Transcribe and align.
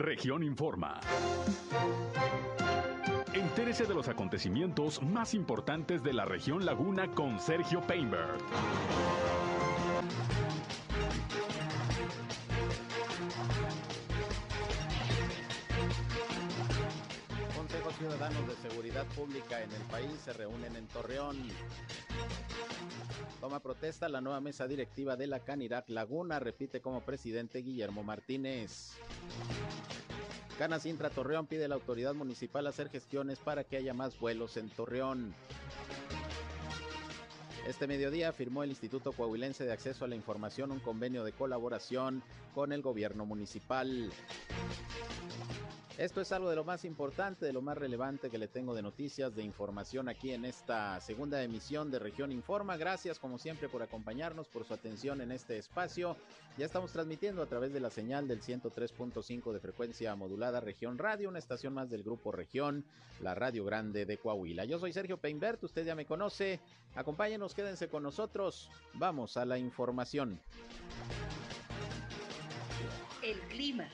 Región 0.00 0.42
Informa. 0.42 0.98
Entérese 3.34 3.84
de 3.84 3.92
los 3.92 4.08
acontecimientos 4.08 5.02
más 5.02 5.34
importantes 5.34 6.02
de 6.02 6.14
la 6.14 6.24
región 6.24 6.64
Laguna 6.64 7.08
con 7.08 7.38
Sergio 7.38 7.82
Painberg. 7.82 8.38
Consejos 17.54 17.94
Ciudadanos 17.96 18.48
de 18.48 18.68
Seguridad 18.70 19.06
Pública 19.08 19.62
en 19.62 19.70
el 19.70 19.82
país 19.82 20.12
se 20.24 20.32
reúnen 20.32 20.76
en 20.76 20.86
Torreón. 20.86 21.36
Toma 23.38 23.60
protesta 23.60 24.08
la 24.08 24.22
nueva 24.22 24.40
mesa 24.40 24.66
directiva 24.66 25.16
de 25.16 25.26
la 25.26 25.40
Canirac 25.40 25.90
Laguna, 25.90 26.38
repite 26.38 26.80
como 26.80 27.02
presidente 27.02 27.58
Guillermo 27.58 28.02
Martínez. 28.02 28.96
Canas 30.60 30.84
Intra 30.84 31.08
Torreón 31.08 31.46
pide 31.46 31.64
a 31.64 31.68
la 31.68 31.76
autoridad 31.76 32.12
municipal 32.12 32.66
hacer 32.66 32.90
gestiones 32.90 33.38
para 33.38 33.64
que 33.64 33.78
haya 33.78 33.94
más 33.94 34.20
vuelos 34.20 34.58
en 34.58 34.68
Torreón. 34.68 35.34
Este 37.66 37.86
mediodía 37.86 38.30
firmó 38.34 38.62
el 38.62 38.68
Instituto 38.68 39.12
Coahuilense 39.12 39.64
de 39.64 39.72
Acceso 39.72 40.04
a 40.04 40.08
la 40.08 40.16
Información 40.16 40.70
un 40.70 40.80
convenio 40.80 41.24
de 41.24 41.32
colaboración 41.32 42.22
con 42.54 42.74
el 42.74 42.82
gobierno 42.82 43.24
municipal. 43.24 44.12
Esto 46.00 46.22
es 46.22 46.32
algo 46.32 46.48
de 46.48 46.56
lo 46.56 46.64
más 46.64 46.86
importante, 46.86 47.44
de 47.44 47.52
lo 47.52 47.60
más 47.60 47.76
relevante 47.76 48.30
que 48.30 48.38
le 48.38 48.48
tengo 48.48 48.74
de 48.74 48.80
noticias, 48.80 49.36
de 49.36 49.42
información 49.42 50.08
aquí 50.08 50.32
en 50.32 50.46
esta 50.46 50.98
segunda 51.02 51.42
emisión 51.42 51.90
de 51.90 51.98
Región 51.98 52.32
Informa. 52.32 52.78
Gracias 52.78 53.18
como 53.18 53.36
siempre 53.36 53.68
por 53.68 53.82
acompañarnos, 53.82 54.48
por 54.48 54.64
su 54.64 54.72
atención 54.72 55.20
en 55.20 55.30
este 55.30 55.58
espacio. 55.58 56.16
Ya 56.56 56.64
estamos 56.64 56.90
transmitiendo 56.90 57.42
a 57.42 57.46
través 57.46 57.74
de 57.74 57.80
la 57.80 57.90
señal 57.90 58.26
del 58.26 58.40
103.5 58.40 59.52
de 59.52 59.60
frecuencia 59.60 60.16
modulada 60.16 60.60
Región 60.60 60.96
Radio, 60.96 61.28
una 61.28 61.38
estación 61.38 61.74
más 61.74 61.90
del 61.90 62.02
grupo 62.02 62.32
Región, 62.32 62.86
la 63.20 63.34
Radio 63.34 63.66
Grande 63.66 64.06
de 64.06 64.16
Coahuila. 64.16 64.64
Yo 64.64 64.78
soy 64.78 64.94
Sergio 64.94 65.18
Peinbert, 65.18 65.62
usted 65.64 65.84
ya 65.84 65.94
me 65.94 66.06
conoce. 66.06 66.60
Acompáñenos, 66.94 67.54
quédense 67.54 67.90
con 67.90 68.02
nosotros. 68.02 68.70
Vamos 68.94 69.36
a 69.36 69.44
la 69.44 69.58
información. 69.58 70.40
El 73.22 73.38
clima. 73.48 73.86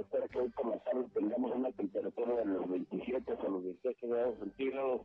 Espera 0.00 0.28
que 0.28 0.38
hoy 0.38 0.48
por 0.50 0.66
la 0.66 0.78
tarde 0.78 1.06
tengamos 1.14 1.54
una 1.54 1.72
temperatura 1.72 2.36
de 2.36 2.44
los 2.44 2.68
27 2.68 3.32
a 3.32 3.48
los 3.48 3.62
18 3.62 4.08
grados 4.08 4.38
centígrados. 4.38 5.00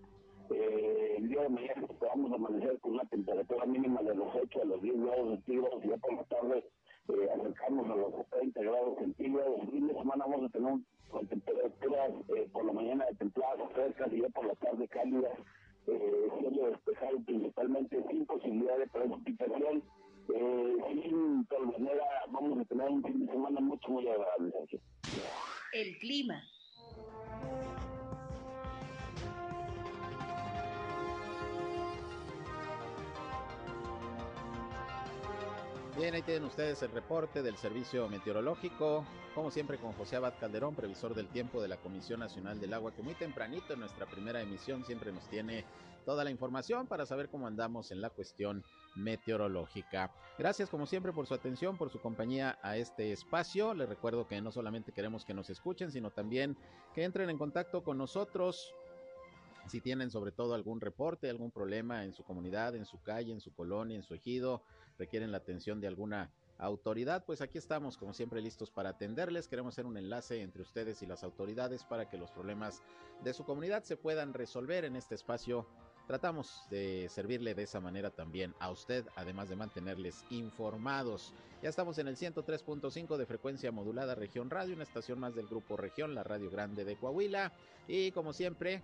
Eh, 0.50 1.16
el 1.17 1.30
día 1.30 1.42
de 1.44 1.50
mañana 1.50 1.88
vamos 2.00 2.31
a 2.31 2.36
amanecer 2.36 2.80
con 2.80 2.94
una 2.94 3.06
temperatura 3.06 3.66
mínima 3.66 4.02
de 4.02 4.16
los 4.16 4.28
8 4.36 4.62
a 4.62 4.66
los 4.66 4.81
10 4.81 5.00
grados 5.02 5.30
centígrados. 5.30 5.84
Ya 5.84 5.97
por 5.97 6.14
la 6.14 6.23
tarde 6.25 6.64
eh, 7.09 7.30
acercamos 7.34 7.89
a 7.89 7.95
los 7.95 8.30
30 8.30 8.62
grados 8.62 8.97
centígrados. 9.00 9.59
El 9.62 9.72
fin 9.72 9.88
de 9.88 9.94
semana 9.94 10.25
vamos 10.25 10.50
a 10.50 10.50
tener 10.50 10.73
con 11.09 11.28
temperaturas 11.28 12.12
eh, 12.36 12.50
por 12.52 12.66
la 12.66 12.73
mañana 12.73 13.06
de 13.06 13.16
templadas, 13.16 13.72
frescas 13.73 14.12
y 14.14 14.22
ya 14.22 14.30
por 14.30 14.45
la 14.45 14.56
tarde 14.56 14.88
cálidas. 14.88 15.38
Eh, 15.88 16.30
cielo 16.39 16.67
despejado 16.67 17.19
principalmente 17.25 18.03
sin 18.09 18.25
posibilidad 18.25 18.78
de 18.78 18.88
precipitación 18.88 19.84
eh, 20.30 20.76
sin 21.04 21.48
manera 21.66 22.04
vamos 22.32 22.60
a 22.60 22.66
tener 22.66 22.90
un 22.90 23.04
fin 23.04 23.26
de 23.26 23.32
semana 23.32 23.60
mucho, 23.60 23.90
muy 23.90 24.08
agradable. 24.08 24.54
El 25.74 25.98
clima. 26.00 26.44
Bien, 36.02 36.16
ahí 36.16 36.24
tienen 36.24 36.46
ustedes 36.46 36.82
el 36.82 36.90
reporte 36.90 37.44
del 37.44 37.58
Servicio 37.58 38.10
Meteorológico, 38.10 39.06
como 39.36 39.52
siempre 39.52 39.78
con 39.78 39.94
José 39.94 40.16
Abad 40.16 40.34
Calderón, 40.40 40.74
previsor 40.74 41.14
del 41.14 41.28
tiempo 41.28 41.62
de 41.62 41.68
la 41.68 41.78
Comisión 41.78 42.22
Nacional 42.22 42.60
del 42.60 42.74
Agua, 42.74 42.92
que 42.92 43.03
muy 43.03 43.14
tempranito 43.14 43.74
en 43.74 43.81
nuestra 43.81 44.08
primera 44.08 44.42
emisión 44.42 44.84
siempre 44.84 45.12
nos 45.12 45.30
tiene 45.30 45.64
toda 46.03 46.24
la 46.24 46.31
información 46.31 46.88
para 46.88 47.06
saber 47.06 47.30
cómo 47.30 47.46
andamos 47.46 47.92
en 47.92 48.02
la 48.02 48.09
cuestión 48.09 48.64
meteorológica. 48.96 50.12
Gracias 50.40 50.72
como 50.72 50.88
siempre 50.88 51.14
por 51.14 51.28
su 51.28 51.36
atención, 51.36 51.78
por 51.78 51.92
su 51.92 52.02
compañía 52.02 52.58
a 52.64 52.78
este 52.78 53.12
espacio. 53.12 53.75
Les 53.75 53.88
recuerdo 53.88 54.28
que 54.28 54.42
no 54.42 54.52
solamente 54.52 54.94
queremos 54.94 55.24
que 55.24 55.36
nos 55.36 55.52
escuchen, 55.52 55.92
sino 55.92 56.09
también 56.09 56.58
que 56.96 57.04
entren 57.04 57.30
en 57.30 57.38
contacto 57.38 57.84
con 57.84 58.00
nosotros. 58.00 58.74
Si 59.68 59.82
tienen 59.82 60.12
sobre 60.12 60.32
todo 60.32 60.54
algún 60.54 60.82
reporte, 60.82 61.30
algún 61.30 61.52
problema 61.52 62.04
en 62.04 62.14
su 62.14 62.24
comunidad, 62.24 62.76
en 62.76 62.86
su 62.86 63.02
calle, 63.02 63.32
en 63.32 63.42
su 63.42 63.54
colonia, 63.54 63.96
en 63.96 64.04
su 64.04 64.14
ejido, 64.14 64.64
requieren 64.98 65.32
la 65.32 65.38
atención 65.38 65.80
de 65.80 65.88
alguna 65.88 66.32
autoridad, 66.58 67.26
pues 67.26 67.42
aquí 67.42 67.58
estamos 67.58 67.98
como 67.98 68.14
siempre 68.14 68.42
listos 68.42 68.70
para 68.70 68.90
atenderles. 68.90 69.48
Queremos 69.48 69.74
hacer 69.74 69.86
un 69.86 69.98
enlace 69.98 70.42
entre 70.42 70.62
ustedes 70.62 71.02
y 71.02 71.08
las 71.08 71.24
autoridades 71.24 71.84
para 71.84 72.08
que 72.10 72.18
los 72.18 72.32
problemas 72.32 72.84
de 73.24 73.34
su 73.34 73.44
comunidad 73.44 73.84
se 73.84 73.98
puedan 73.98 74.34
resolver 74.34 74.86
en 74.86 74.96
este 74.96 75.16
espacio 75.16 75.66
Tratamos 76.08 76.66
de 76.70 77.08
servirle 77.10 77.56
de 77.56 77.64
esa 77.64 77.80
manera 77.80 78.10
también 78.10 78.54
a 78.60 78.70
usted, 78.70 79.06
además 79.16 79.48
de 79.48 79.56
mantenerles 79.56 80.26
informados. 80.30 81.34
Ya 81.64 81.70
estamos 81.70 81.98
en 82.00 82.10
el 82.10 82.18
103.5 82.18 83.16
de 83.16 83.26
frecuencia 83.26 83.72
modulada 83.72 84.14
Región 84.14 84.50
Radio, 84.50 84.74
una 84.74 84.84
estación 84.84 85.20
más 85.20 85.36
del 85.36 85.48
grupo 85.48 85.78
Región, 85.78 86.14
la 86.14 86.24
Radio 86.24 86.50
Grande 86.50 86.84
de 86.84 86.98
Coahuila. 86.98 87.54
Y 87.88 88.12
como 88.12 88.34
siempre, 88.34 88.82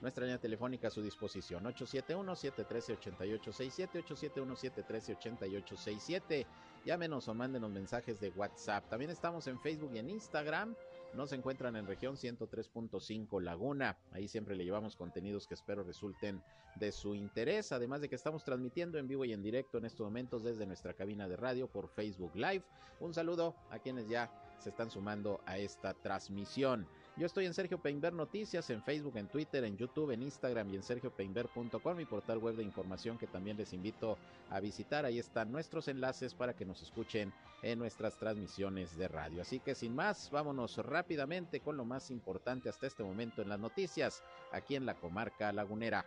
nuestra 0.00 0.24
línea 0.24 0.38
telefónica 0.38 0.88
a 0.88 0.90
su 0.90 1.02
disposición, 1.02 1.64
871-713-8867, 1.64 4.04
871-713-8867. 4.04 6.46
Llámenos 6.84 7.26
o 7.28 7.34
mándenos 7.34 7.70
mensajes 7.70 8.20
de 8.20 8.30
WhatsApp. 8.30 8.88
También 8.88 9.10
estamos 9.10 9.46
en 9.48 9.58
Facebook 9.60 9.90
y 9.94 9.98
en 9.98 10.10
Instagram 10.10 10.76
nos 11.14 11.32
encuentran 11.32 11.74
en 11.76 11.86
región 11.86 12.16
103.5 12.16 13.42
Laguna. 13.42 13.96
Ahí 14.12 14.28
siempre 14.28 14.54
le 14.54 14.64
llevamos 14.64 14.96
contenidos 14.96 15.46
que 15.46 15.54
espero 15.54 15.82
resulten 15.82 16.42
de 16.76 16.92
su 16.92 17.14
interés. 17.14 17.72
Además 17.72 18.00
de 18.00 18.08
que 18.08 18.14
estamos 18.14 18.44
transmitiendo 18.44 18.98
en 18.98 19.08
vivo 19.08 19.24
y 19.24 19.32
en 19.32 19.42
directo 19.42 19.78
en 19.78 19.86
estos 19.86 20.04
momentos 20.04 20.44
desde 20.44 20.66
nuestra 20.66 20.94
cabina 20.94 21.26
de 21.26 21.36
radio 21.36 21.66
por 21.66 21.88
Facebook 21.88 22.36
Live. 22.36 22.62
Un 23.00 23.14
saludo 23.14 23.56
a 23.70 23.78
quienes 23.78 24.08
ya 24.08 24.30
se 24.58 24.70
están 24.70 24.90
sumando 24.90 25.40
a 25.46 25.58
esta 25.58 25.94
transmisión. 25.94 26.86
Yo 27.18 27.26
estoy 27.26 27.46
en 27.46 27.54
Sergio 27.54 27.78
Peinber 27.78 28.12
Noticias, 28.12 28.70
en 28.70 28.80
Facebook, 28.80 29.16
en 29.16 29.26
Twitter, 29.26 29.64
en 29.64 29.76
YouTube, 29.76 30.12
en 30.12 30.22
Instagram 30.22 30.72
y 30.72 30.76
en 30.76 30.84
sergiopeinber.com, 30.84 31.96
mi 31.96 32.04
portal 32.04 32.38
web 32.38 32.54
de 32.54 32.62
información 32.62 33.18
que 33.18 33.26
también 33.26 33.56
les 33.56 33.72
invito 33.72 34.16
a 34.50 34.60
visitar. 34.60 35.04
Ahí 35.04 35.18
están 35.18 35.50
nuestros 35.50 35.88
enlaces 35.88 36.32
para 36.32 36.54
que 36.54 36.64
nos 36.64 36.80
escuchen 36.80 37.32
en 37.62 37.80
nuestras 37.80 38.16
transmisiones 38.20 38.96
de 38.96 39.08
radio. 39.08 39.42
Así 39.42 39.58
que 39.58 39.74
sin 39.74 39.96
más, 39.96 40.30
vámonos 40.30 40.76
rápidamente 40.76 41.58
con 41.58 41.76
lo 41.76 41.84
más 41.84 42.12
importante 42.12 42.68
hasta 42.68 42.86
este 42.86 43.02
momento 43.02 43.42
en 43.42 43.48
las 43.48 43.58
noticias 43.58 44.22
aquí 44.52 44.76
en 44.76 44.86
la 44.86 44.94
comarca 44.94 45.52
lagunera. 45.52 46.06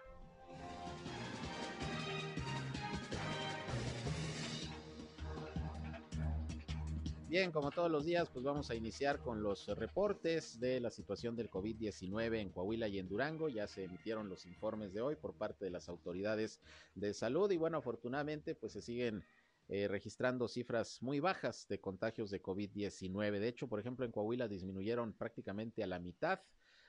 Bien, 7.31 7.53
como 7.53 7.71
todos 7.71 7.89
los 7.89 8.03
días, 8.03 8.29
pues 8.29 8.43
vamos 8.43 8.69
a 8.71 8.75
iniciar 8.75 9.21
con 9.21 9.41
los 9.41 9.67
reportes 9.69 10.59
de 10.59 10.81
la 10.81 10.89
situación 10.89 11.33
del 11.33 11.49
COVID-19 11.49 12.41
en 12.41 12.49
Coahuila 12.49 12.89
y 12.89 12.99
en 12.99 13.07
Durango. 13.07 13.47
Ya 13.47 13.67
se 13.67 13.85
emitieron 13.85 14.27
los 14.27 14.45
informes 14.45 14.91
de 14.91 14.99
hoy 14.99 15.15
por 15.15 15.37
parte 15.37 15.63
de 15.63 15.71
las 15.71 15.87
autoridades 15.87 16.59
de 16.93 17.13
salud 17.13 17.49
y 17.49 17.55
bueno, 17.55 17.77
afortunadamente 17.77 18.53
pues 18.53 18.73
se 18.73 18.81
siguen 18.81 19.23
eh, 19.69 19.87
registrando 19.87 20.49
cifras 20.49 21.01
muy 21.01 21.21
bajas 21.21 21.69
de 21.69 21.79
contagios 21.79 22.31
de 22.31 22.43
COVID-19. 22.43 23.39
De 23.39 23.47
hecho, 23.47 23.69
por 23.69 23.79
ejemplo, 23.79 24.05
en 24.05 24.11
Coahuila 24.11 24.49
disminuyeron 24.49 25.13
prácticamente 25.13 25.83
a 25.83 25.87
la 25.87 25.99
mitad. 25.99 26.41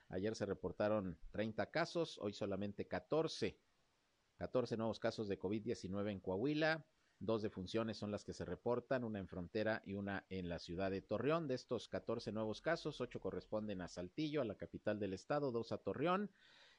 Ayer 0.08 0.34
se 0.34 0.44
reportaron 0.44 1.16
30 1.30 1.70
casos, 1.70 2.18
hoy 2.18 2.32
solamente 2.32 2.88
14. 2.88 3.60
14 4.38 4.76
nuevos 4.76 4.98
casos 4.98 5.28
de 5.28 5.38
COVID-19 5.38 6.10
en 6.10 6.18
Coahuila. 6.18 6.84
Dos 7.24 7.40
defunciones 7.40 7.98
son 7.98 8.10
las 8.10 8.24
que 8.24 8.32
se 8.32 8.44
reportan, 8.44 9.04
una 9.04 9.20
en 9.20 9.28
frontera 9.28 9.80
y 9.86 9.94
una 9.94 10.26
en 10.28 10.48
la 10.48 10.58
ciudad 10.58 10.90
de 10.90 11.02
Torreón. 11.02 11.46
De 11.46 11.54
estos 11.54 11.86
14 11.86 12.32
nuevos 12.32 12.60
casos, 12.60 13.00
8 13.00 13.20
corresponden 13.20 13.80
a 13.80 13.86
Saltillo, 13.86 14.40
a 14.40 14.44
la 14.44 14.56
capital 14.56 14.98
del 14.98 15.12
estado, 15.12 15.52
dos 15.52 15.70
a 15.70 15.78
Torreón 15.78 16.32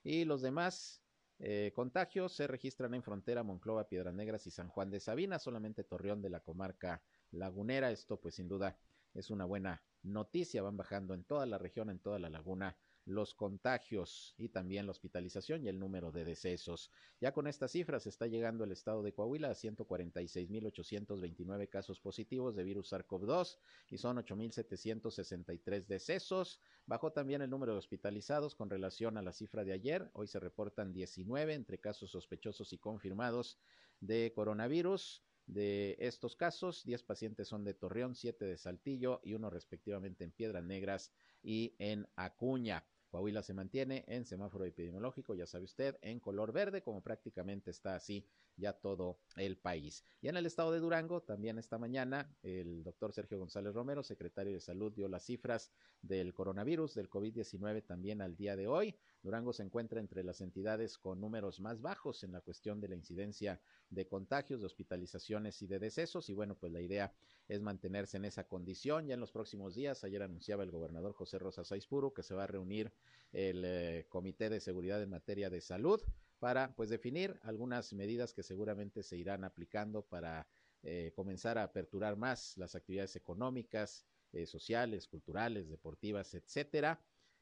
y 0.03 0.25
los 0.25 0.41
demás 0.41 1.01
eh, 1.39 1.71
contagios 1.73 2.33
se 2.33 2.45
registran 2.45 2.93
en 2.93 3.03
frontera 3.03 3.43
Monclova, 3.43 3.87
Piedras 3.87 4.13
Negras 4.13 4.45
y 4.45 4.51
San 4.51 4.67
Juan 4.67 4.89
de 4.89 4.99
Sabina, 4.99 5.39
solamente 5.39 5.85
Torreón 5.85 6.21
de 6.21 6.29
la 6.29 6.41
comarca 6.41 7.01
lagunera. 7.31 7.89
Esto 7.89 8.19
pues 8.19 8.35
sin 8.35 8.49
duda 8.49 8.77
es 9.13 9.29
una 9.29 9.45
buena 9.45 9.81
noticia, 10.01 10.61
van 10.61 10.75
bajando 10.75 11.13
en 11.13 11.23
toda 11.23 11.45
la 11.45 11.57
región, 11.57 11.89
en 11.89 11.99
toda 11.99 12.19
la 12.19 12.29
laguna 12.29 12.75
los 13.05 13.33
contagios 13.33 14.33
y 14.37 14.49
también 14.49 14.85
la 14.85 14.91
hospitalización 14.91 15.63
y 15.63 15.67
el 15.67 15.79
número 15.79 16.11
de 16.11 16.23
decesos. 16.23 16.91
Ya 17.19 17.33
con 17.33 17.47
estas 17.47 17.71
cifras 17.71 18.07
está 18.07 18.27
llegando 18.27 18.63
el 18.63 18.71
estado 18.71 19.03
de 19.03 19.13
Coahuila 19.13 19.49
a 19.49 19.55
146.829 19.55 21.69
casos 21.69 21.99
positivos 21.99 22.55
de 22.55 22.63
virus 22.63 22.93
SARS-CoV-2 22.93 23.57
y 23.89 23.97
son 23.97 24.17
8.763 24.17 25.85
decesos. 25.85 26.61
Bajó 26.85 27.11
también 27.11 27.41
el 27.41 27.49
número 27.49 27.73
de 27.73 27.79
hospitalizados 27.79 28.55
con 28.55 28.69
relación 28.69 29.17
a 29.17 29.21
la 29.21 29.33
cifra 29.33 29.63
de 29.63 29.73
ayer. 29.73 30.09
Hoy 30.13 30.27
se 30.27 30.39
reportan 30.39 30.93
19 30.93 31.53
entre 31.53 31.79
casos 31.79 32.11
sospechosos 32.11 32.71
y 32.73 32.77
confirmados 32.77 33.59
de 33.99 34.31
coronavirus. 34.33 35.23
de 35.45 35.97
estos 35.99 36.37
casos, 36.37 36.85
10 36.85 37.03
pacientes 37.03 37.49
son 37.49 37.65
de 37.65 37.73
Torreón, 37.73 38.15
7 38.15 38.45
de 38.45 38.57
Saltillo 38.57 39.19
y 39.25 39.33
uno 39.33 39.49
respectivamente 39.49 40.23
en 40.23 40.31
Piedras 40.31 40.63
Negras 40.63 41.11
y 41.41 41.75
en 41.79 42.07
Acuña. 42.15 42.85
Coahuila 43.13 43.43
se 43.43 43.53
mantiene 43.53 44.03
en 44.07 44.25
semáforo 44.25 44.65
epidemiológico, 44.65 45.35
ya 45.35 45.45
sabe 45.45 45.65
usted, 45.65 45.99
en 46.01 46.19
color 46.19 46.51
verde, 46.51 46.81
como 46.81 47.03
prácticamente 47.03 47.69
está 47.69 47.93
así 47.93 48.25
ya 48.57 48.73
todo 48.73 49.19
el 49.35 49.55
país. 49.55 50.03
Y 50.19 50.29
en 50.29 50.35
el 50.35 50.47
estado 50.47 50.71
de 50.71 50.79
Durango, 50.79 51.21
también 51.21 51.59
esta 51.59 51.77
mañana, 51.77 52.35
el 52.41 52.83
doctor 52.83 53.13
Sergio 53.13 53.37
González 53.37 53.75
Romero, 53.75 54.01
secretario 54.01 54.53
de 54.53 54.61
Salud, 54.61 54.91
dio 54.91 55.07
las 55.07 55.25
cifras 55.25 55.71
del 56.01 56.33
coronavirus, 56.33 56.95
del 56.95 57.07
COVID-19 57.07 57.85
también 57.85 58.19
al 58.19 58.35
día 58.35 58.55
de 58.55 58.67
hoy. 58.67 58.95
Durango 59.21 59.53
se 59.53 59.61
encuentra 59.61 59.99
entre 59.99 60.23
las 60.23 60.41
entidades 60.41 60.97
con 60.97 61.21
números 61.21 61.59
más 61.59 61.81
bajos 61.81 62.23
en 62.23 62.31
la 62.31 62.41
cuestión 62.41 62.81
de 62.81 62.87
la 62.87 62.95
incidencia 62.95 63.61
de 63.91 64.07
contagios, 64.07 64.61
de 64.61 64.65
hospitalizaciones 64.65 65.61
y 65.61 65.67
de 65.67 65.77
decesos. 65.77 66.29
Y 66.29 66.33
bueno, 66.33 66.55
pues 66.55 66.71
la 66.71 66.81
idea 66.81 67.13
es 67.47 67.61
mantenerse 67.61 68.17
en 68.17 68.25
esa 68.25 68.45
condición. 68.45 69.07
Ya 69.07 69.13
en 69.15 69.19
los 69.19 69.31
próximos 69.31 69.75
días, 69.75 70.03
ayer 70.03 70.21
anunciaba 70.21 70.63
el 70.63 70.71
gobernador 70.71 71.13
José 71.13 71.39
Rosa 71.39 71.63
Saizpuro 71.63 72.13
que 72.13 72.23
se 72.23 72.35
va 72.35 72.43
a 72.43 72.47
reunir 72.47 72.91
el 73.31 73.63
eh, 73.65 74.05
Comité 74.09 74.49
de 74.49 74.59
Seguridad 74.59 75.01
en 75.01 75.09
materia 75.09 75.49
de 75.49 75.61
salud 75.61 76.01
para 76.39 76.75
pues 76.75 76.89
definir 76.89 77.39
algunas 77.43 77.93
medidas 77.93 78.33
que 78.33 78.43
seguramente 78.43 79.03
se 79.03 79.17
irán 79.17 79.43
aplicando 79.43 80.03
para 80.03 80.47
eh, 80.83 81.11
comenzar 81.15 81.57
a 81.57 81.63
aperturar 81.63 82.17
más 82.17 82.57
las 82.57 82.75
actividades 82.75 83.15
económicas, 83.15 84.05
eh, 84.33 84.45
sociales, 84.45 85.07
culturales, 85.07 85.69
deportivas, 85.69 86.33
etcétera, 86.33 87.01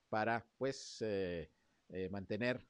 para 0.10 0.46
pues 0.58 1.04
mantener 2.10 2.66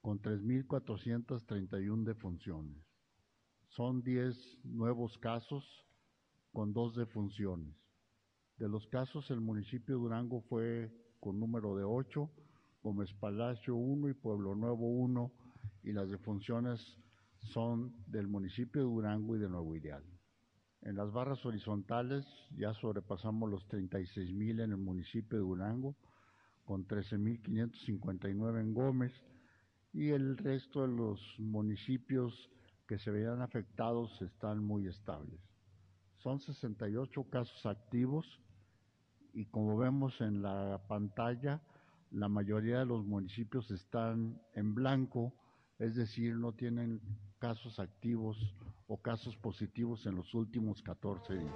con 0.00 0.22
3.431 0.22 2.04
defunciones. 2.04 2.78
Son 3.68 4.02
10 4.02 4.64
nuevos 4.64 5.18
casos 5.18 5.84
con 6.52 6.72
dos 6.72 6.96
defunciones. 6.96 7.76
De 8.56 8.68
los 8.68 8.86
casos, 8.86 9.30
el 9.30 9.42
municipio 9.42 9.96
de 9.96 10.00
Durango 10.00 10.40
fue 10.40 10.90
con 11.20 11.38
número 11.38 11.76
de 11.76 11.84
8 11.84 12.30
Gómez 12.86 13.12
Palacio 13.14 13.74
1 13.74 14.10
y 14.10 14.14
Pueblo 14.14 14.54
Nuevo 14.54 14.88
1 14.88 15.32
y 15.82 15.92
las 15.92 16.08
defunciones 16.08 16.80
son 17.40 17.92
del 18.06 18.28
municipio 18.28 18.80
de 18.80 18.86
Durango 18.86 19.34
y 19.34 19.40
de 19.40 19.48
Nuevo 19.48 19.74
Ideal. 19.74 20.04
En 20.82 20.94
las 20.94 21.10
barras 21.10 21.44
horizontales 21.44 22.24
ya 22.56 22.72
sobrepasamos 22.74 23.50
los 23.50 23.66
36 23.66 24.32
mil 24.32 24.60
en 24.60 24.70
el 24.70 24.76
municipio 24.76 25.36
de 25.36 25.44
Durango, 25.44 25.96
con 26.64 26.86
13.559 26.86 28.60
en 28.60 28.72
Gómez 28.72 29.12
y 29.92 30.10
el 30.10 30.36
resto 30.36 30.82
de 30.82 30.88
los 30.94 31.20
municipios 31.38 32.50
que 32.86 32.98
se 32.98 33.10
veían 33.10 33.42
afectados 33.42 34.22
están 34.22 34.62
muy 34.62 34.86
estables. 34.86 35.40
Son 36.18 36.38
68 36.38 37.24
casos 37.30 37.66
activos 37.66 38.40
y 39.36 39.44
como 39.44 39.76
vemos 39.76 40.18
en 40.22 40.40
la 40.40 40.80
pantalla, 40.88 41.60
la 42.10 42.26
mayoría 42.26 42.78
de 42.78 42.86
los 42.86 43.04
municipios 43.04 43.70
están 43.70 44.40
en 44.54 44.74
blanco, 44.74 45.34
es 45.78 45.94
decir, 45.94 46.34
no 46.34 46.52
tienen 46.52 47.02
casos 47.38 47.78
activos 47.78 48.38
o 48.88 48.96
casos 48.96 49.36
positivos 49.36 50.06
en 50.06 50.16
los 50.16 50.32
últimos 50.32 50.80
14 50.80 51.34
días. 51.34 51.52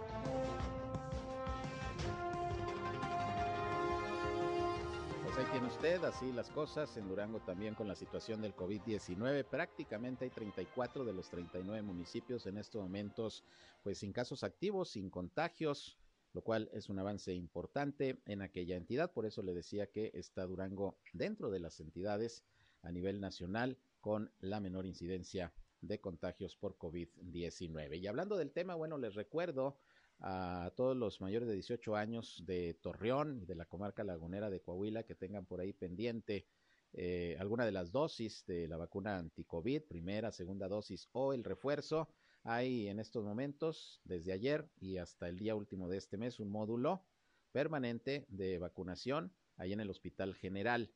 Pues 5.24 5.38
ahí 5.38 5.46
tiene 5.50 5.66
usted, 5.66 6.04
así 6.04 6.32
las 6.32 6.50
cosas, 6.50 6.94
en 6.98 7.08
Durango 7.08 7.40
también 7.40 7.74
con 7.74 7.88
la 7.88 7.94
situación 7.94 8.42
del 8.42 8.54
COVID-19, 8.54 9.46
prácticamente 9.46 10.26
hay 10.26 10.30
34 10.30 11.06
de 11.06 11.14
los 11.14 11.30
39 11.30 11.80
municipios 11.80 12.44
en 12.44 12.58
estos 12.58 12.82
momentos, 12.82 13.42
pues 13.82 13.96
sin 13.96 14.12
casos 14.12 14.44
activos, 14.44 14.90
sin 14.90 15.08
contagios, 15.08 15.96
lo 16.32 16.42
cual 16.42 16.70
es 16.72 16.88
un 16.88 16.98
avance 16.98 17.34
importante 17.34 18.20
en 18.26 18.42
aquella 18.42 18.76
entidad. 18.76 19.12
Por 19.12 19.26
eso 19.26 19.42
le 19.42 19.54
decía 19.54 19.90
que 19.90 20.10
está 20.14 20.46
Durango 20.46 20.98
dentro 21.12 21.50
de 21.50 21.60
las 21.60 21.80
entidades 21.80 22.44
a 22.82 22.92
nivel 22.92 23.20
nacional 23.20 23.78
con 24.00 24.32
la 24.40 24.60
menor 24.60 24.86
incidencia 24.86 25.52
de 25.80 26.00
contagios 26.00 26.56
por 26.56 26.76
COVID-19. 26.78 27.98
Y 27.98 28.06
hablando 28.06 28.36
del 28.36 28.52
tema, 28.52 28.74
bueno, 28.74 28.98
les 28.98 29.14
recuerdo 29.14 29.78
a 30.20 30.72
todos 30.76 30.96
los 30.96 31.20
mayores 31.20 31.48
de 31.48 31.54
18 31.54 31.96
años 31.96 32.42
de 32.46 32.74
Torreón 32.74 33.40
y 33.40 33.46
de 33.46 33.54
la 33.54 33.64
comarca 33.64 34.04
lagunera 34.04 34.50
de 34.50 34.60
Coahuila 34.60 35.04
que 35.04 35.14
tengan 35.14 35.46
por 35.46 35.60
ahí 35.60 35.72
pendiente 35.72 36.46
eh, 36.92 37.36
alguna 37.38 37.64
de 37.64 37.72
las 37.72 37.92
dosis 37.92 38.44
de 38.46 38.68
la 38.68 38.76
vacuna 38.76 39.16
anti-COVID, 39.16 39.82
primera, 39.84 40.32
segunda 40.32 40.68
dosis 40.68 41.08
o 41.12 41.32
el 41.32 41.44
refuerzo 41.44 42.08
hay 42.42 42.88
en 42.88 43.00
estos 43.00 43.24
momentos, 43.24 44.00
desde 44.04 44.32
ayer 44.32 44.68
y 44.80 44.96
hasta 44.96 45.28
el 45.28 45.38
día 45.38 45.54
último 45.54 45.88
de 45.88 45.98
este 45.98 46.16
mes, 46.16 46.40
un 46.40 46.50
módulo 46.50 47.04
permanente 47.52 48.26
de 48.28 48.58
vacunación 48.58 49.32
ahí 49.56 49.72
en 49.72 49.80
el 49.80 49.90
Hospital 49.90 50.34
General. 50.34 50.90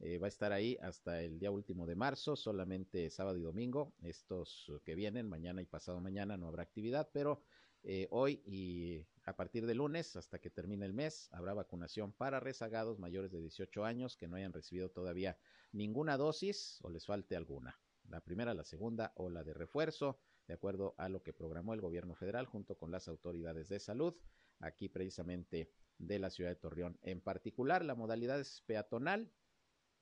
Eh, 0.00 0.18
va 0.18 0.26
a 0.26 0.28
estar 0.28 0.52
ahí 0.52 0.76
hasta 0.82 1.22
el 1.22 1.38
día 1.38 1.50
último 1.50 1.86
de 1.86 1.94
marzo, 1.94 2.36
solamente 2.36 3.10
sábado 3.10 3.38
y 3.38 3.42
domingo. 3.42 3.94
Estos 4.02 4.70
que 4.84 4.94
vienen, 4.94 5.28
mañana 5.28 5.62
y 5.62 5.66
pasado 5.66 6.00
mañana 6.00 6.36
no 6.36 6.48
habrá 6.48 6.62
actividad, 6.62 7.10
pero 7.12 7.42
eh, 7.82 8.08
hoy 8.10 8.42
y 8.46 9.06
a 9.24 9.36
partir 9.36 9.66
de 9.66 9.74
lunes 9.74 10.16
hasta 10.16 10.38
que 10.38 10.50
termine 10.50 10.86
el 10.86 10.94
mes 10.94 11.28
habrá 11.32 11.54
vacunación 11.54 12.12
para 12.12 12.40
rezagados 12.40 12.98
mayores 12.98 13.30
de 13.30 13.40
18 13.40 13.84
años 13.84 14.16
que 14.16 14.26
no 14.26 14.36
hayan 14.36 14.52
recibido 14.52 14.90
todavía 14.90 15.36
ninguna 15.72 16.16
dosis 16.16 16.78
o 16.82 16.88
les 16.88 17.04
falte 17.04 17.36
alguna. 17.36 17.78
La 18.08 18.20
primera, 18.20 18.54
la 18.54 18.64
segunda 18.64 19.12
o 19.16 19.28
la 19.28 19.44
de 19.44 19.54
refuerzo 19.54 20.18
de 20.46 20.54
acuerdo 20.54 20.94
a 20.98 21.08
lo 21.08 21.22
que 21.22 21.32
programó 21.32 21.74
el 21.74 21.80
gobierno 21.80 22.14
federal 22.14 22.46
junto 22.46 22.76
con 22.76 22.90
las 22.90 23.08
autoridades 23.08 23.68
de 23.68 23.80
salud, 23.80 24.14
aquí 24.60 24.88
precisamente 24.88 25.70
de 25.98 26.18
la 26.18 26.30
ciudad 26.30 26.50
de 26.50 26.56
Torreón. 26.56 26.98
En 27.02 27.20
particular, 27.20 27.84
la 27.84 27.94
modalidad 27.94 28.40
es 28.40 28.62
peatonal 28.66 29.30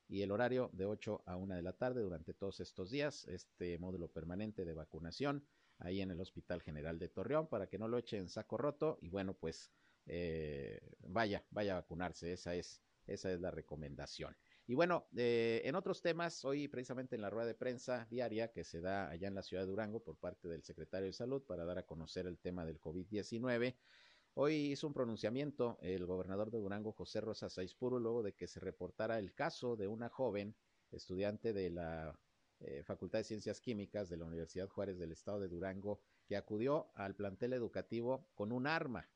y 0.09 0.23
el 0.23 0.31
horario 0.31 0.71
de 0.73 0.87
8 0.87 1.23
a 1.27 1.37
1 1.37 1.55
de 1.55 1.63
la 1.63 1.73
tarde 1.73 2.03
durante 2.03 2.35
todos 2.35 2.61
estos 2.61 2.91
días, 2.91 3.27
este 3.29 3.79
módulo 3.79 4.09
permanente 4.09 4.65
de 4.65 4.75
vacunación 4.75 5.47
ahí 5.79 6.01
en 6.01 6.11
el 6.11 6.21
Hospital 6.21 6.63
General 6.63 6.99
de 6.99 7.09
Torreón 7.09 7.49
para 7.49 7.69
que 7.69 7.79
no 7.79 7.89
lo 7.89 7.99
echen 7.99 8.29
saco 8.29 8.57
roto 8.57 8.99
y 9.01 9.09
bueno, 9.09 9.35
pues 9.35 9.71
eh, 10.07 10.81
vaya, 11.01 11.45
vaya 11.51 11.73
a 11.73 11.81
vacunarse, 11.81 12.33
esa 12.33 12.55
es, 12.55 12.83
esa 13.07 13.33
es 13.33 13.41
la 13.41 13.51
recomendación. 13.51 14.37
Y 14.67 14.75
bueno, 14.75 15.09
eh, 15.17 15.61
en 15.65 15.75
otros 15.75 16.03
temas, 16.03 16.45
hoy 16.45 16.69
precisamente 16.69 17.17
en 17.17 17.23
la 17.23 17.31
rueda 17.31 17.47
de 17.47 17.55
prensa 17.55 18.07
diaria 18.09 18.53
que 18.53 18.63
se 18.63 18.81
da 18.81 19.11
allá 19.11 19.27
en 19.27 19.35
la 19.35 19.43
ciudad 19.43 19.65
de 19.65 19.69
Durango 19.69 20.01
por 20.01 20.17
parte 20.17 20.49
del 20.49 20.63
secretario 20.63 21.07
de 21.07 21.13
Salud 21.13 21.43
para 21.43 21.65
dar 21.65 21.79
a 21.79 21.87
conocer 21.87 22.27
el 22.27 22.39
tema 22.39 22.65
del 22.65 22.81
COVID-19, 22.81 23.75
hoy 24.35 24.55
hizo 24.73 24.87
un 24.87 24.95
pronunciamiento 24.95 25.79
el 25.83 26.07
gobernador 26.07 26.53
de 26.53 26.59
Durango, 26.59 26.93
José 26.93 27.21
Rosa 27.21 27.49
Saizpuro, 27.49 27.99
luego 27.99 28.23
de 28.23 28.35
que 28.35 28.47
se 28.47 28.61
reportara 28.61 29.19
el 29.19 29.35
caso 29.35 29.75
de 29.77 29.89
una 29.89 30.09
joven 30.09 30.55
estudiante 30.93 31.53
de 31.53 31.71
la 31.71 32.17
eh, 32.61 32.85
Facultad 32.85 33.19
de 33.19 33.25
Ciencias 33.25 33.61
Químicas 33.61 34.09
de 34.09 34.17
la 34.17 34.25
Universidad 34.27 34.69
Juárez 34.69 34.97
del 34.97 35.11
Estado 35.11 35.41
de 35.41 35.49
Durango, 35.49 36.01
que 36.25 36.37
acudió 36.37 36.93
al 36.95 37.17
plantel 37.17 37.53
educativo 37.53 38.29
con 38.35 38.53
un 38.53 38.69
arma 38.69 39.11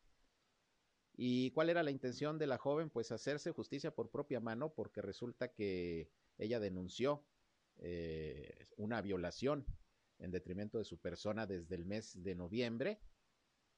¿Y 1.16 1.50
cuál 1.52 1.70
era 1.70 1.82
la 1.82 1.90
intención 1.90 2.38
de 2.38 2.46
la 2.46 2.58
joven? 2.58 2.90
Pues 2.90 3.10
hacerse 3.10 3.50
justicia 3.50 3.94
por 3.94 4.10
propia 4.10 4.38
mano 4.38 4.74
porque 4.74 5.00
resulta 5.00 5.48
que 5.52 6.10
ella 6.36 6.60
denunció 6.60 7.24
eh, 7.78 8.68
una 8.76 9.00
violación 9.00 9.64
en 10.18 10.30
detrimento 10.30 10.78
de 10.78 10.84
su 10.84 10.98
persona 10.98 11.46
desde 11.46 11.74
el 11.74 11.86
mes 11.86 12.22
de 12.22 12.34
noviembre 12.34 13.00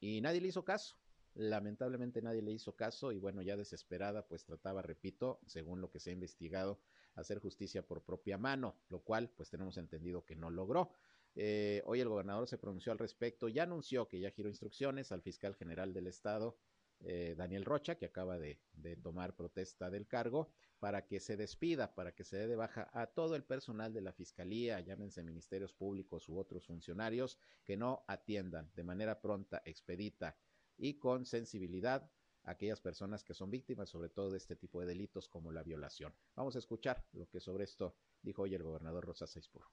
y 0.01 0.21
nadie 0.21 0.41
le 0.41 0.49
hizo 0.49 0.65
caso. 0.65 0.97
Lamentablemente 1.35 2.23
nadie 2.23 2.43
le 2.43 2.51
hizo 2.51 2.75
caso 2.75 3.13
y 3.13 3.19
bueno, 3.19 3.43
ya 3.43 3.57
desesperada 3.57 4.27
pues 4.27 4.45
trataba, 4.45 4.83
repito, 4.83 5.41
según 5.47 5.81
lo 5.81 5.91
que 5.91 6.01
se 6.01 6.11
ha 6.11 6.15
investigado, 6.15 6.81
hacer 7.15 7.39
justicia 7.39 7.87
por 7.87 8.03
propia 8.03 8.39
mano, 8.39 8.77
lo 8.89 9.01
cual 9.01 9.31
pues 9.31 9.49
tenemos 9.49 9.77
entendido 9.77 10.25
que 10.25 10.35
no 10.35 10.51
logró. 10.51 10.91
Eh, 11.37 11.83
hoy 11.87 12.01
el 12.01 12.09
gobernador 12.09 12.49
se 12.49 12.59
pronunció 12.59 12.91
al 12.91 12.99
respecto, 12.99 13.49
ya 13.49 13.63
anunció 13.63 14.09
que 14.09 14.19
ya 14.19 14.33
giró 14.33 14.49
instrucciones 14.49 15.13
al 15.13 15.23
fiscal 15.23 15.55
general 15.55 15.93
del 15.93 16.09
estado 16.09 16.57
eh, 17.01 17.35
Daniel 17.37 17.65
Rocha, 17.65 17.97
que 17.97 18.07
acaba 18.07 18.39
de, 18.39 18.61
tomar 19.03 19.37
protesta 19.37 19.91
del 19.91 20.07
cargo, 20.07 20.51
para 20.79 21.07
que 21.07 21.21
se 21.21 21.37
despida, 21.37 21.95
para 21.95 22.13
que 22.15 22.25
se 22.25 22.37
dé 22.37 22.47
de 22.47 22.57
baja 22.57 22.89
a 22.93 23.07
todo 23.07 23.35
el 23.37 23.45
personal 23.45 23.93
de 23.93 24.01
la 24.01 24.13
Fiscalía, 24.13 24.81
llámense 24.81 25.23
ministerios 25.23 25.73
públicos 25.73 26.29
u 26.29 26.39
otros 26.39 26.67
funcionarios, 26.67 27.39
que 27.65 27.77
no 27.77 28.05
atiendan 28.07 28.71
de 28.75 28.85
manera 28.85 29.21
pronta, 29.21 29.63
expedita 29.65 30.37
y 30.77 30.99
con 30.99 31.27
sensibilidad 31.27 32.11
a 32.45 32.53
aquellas 32.53 32.81
personas 32.81 33.25
que 33.25 33.35
son 33.35 33.51
víctimas, 33.51 33.89
sobre 33.89 34.09
todo 34.09 34.31
de 34.31 34.39
este 34.39 34.57
tipo 34.57 34.81
de 34.81 34.87
delitos 34.87 35.29
como 35.29 35.53
la 35.53 35.63
violación. 35.63 36.15
Vamos 36.35 36.57
a 36.57 36.61
escuchar 36.61 37.05
lo 37.13 37.29
que 37.29 37.41
sobre 37.41 37.65
esto 37.65 37.97
dijo 38.23 38.43
hoy 38.43 38.55
el 38.55 38.63
gobernador 38.63 39.05
Rosa 39.05 39.27
Saispuro. 39.27 39.67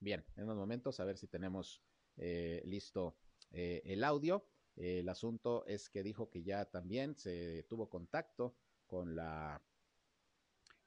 Bien, 0.00 0.24
en 0.36 0.44
unos 0.44 0.56
momentos 0.56 0.98
a 0.98 1.04
ver 1.04 1.18
si 1.18 1.26
tenemos 1.26 1.82
eh, 2.16 2.62
listo 2.64 3.16
eh, 3.50 3.82
el 3.84 4.02
audio. 4.02 4.46
el 4.76 5.08
asunto 5.10 5.64
es 5.66 5.90
que 5.90 6.02
dijo 6.02 6.30
que 6.30 6.42
ya 6.42 6.64
también 6.64 7.14
se 7.16 7.64
tuvo 7.68 7.90
contacto 7.90 8.56
con 8.86 9.14
la 9.14 9.62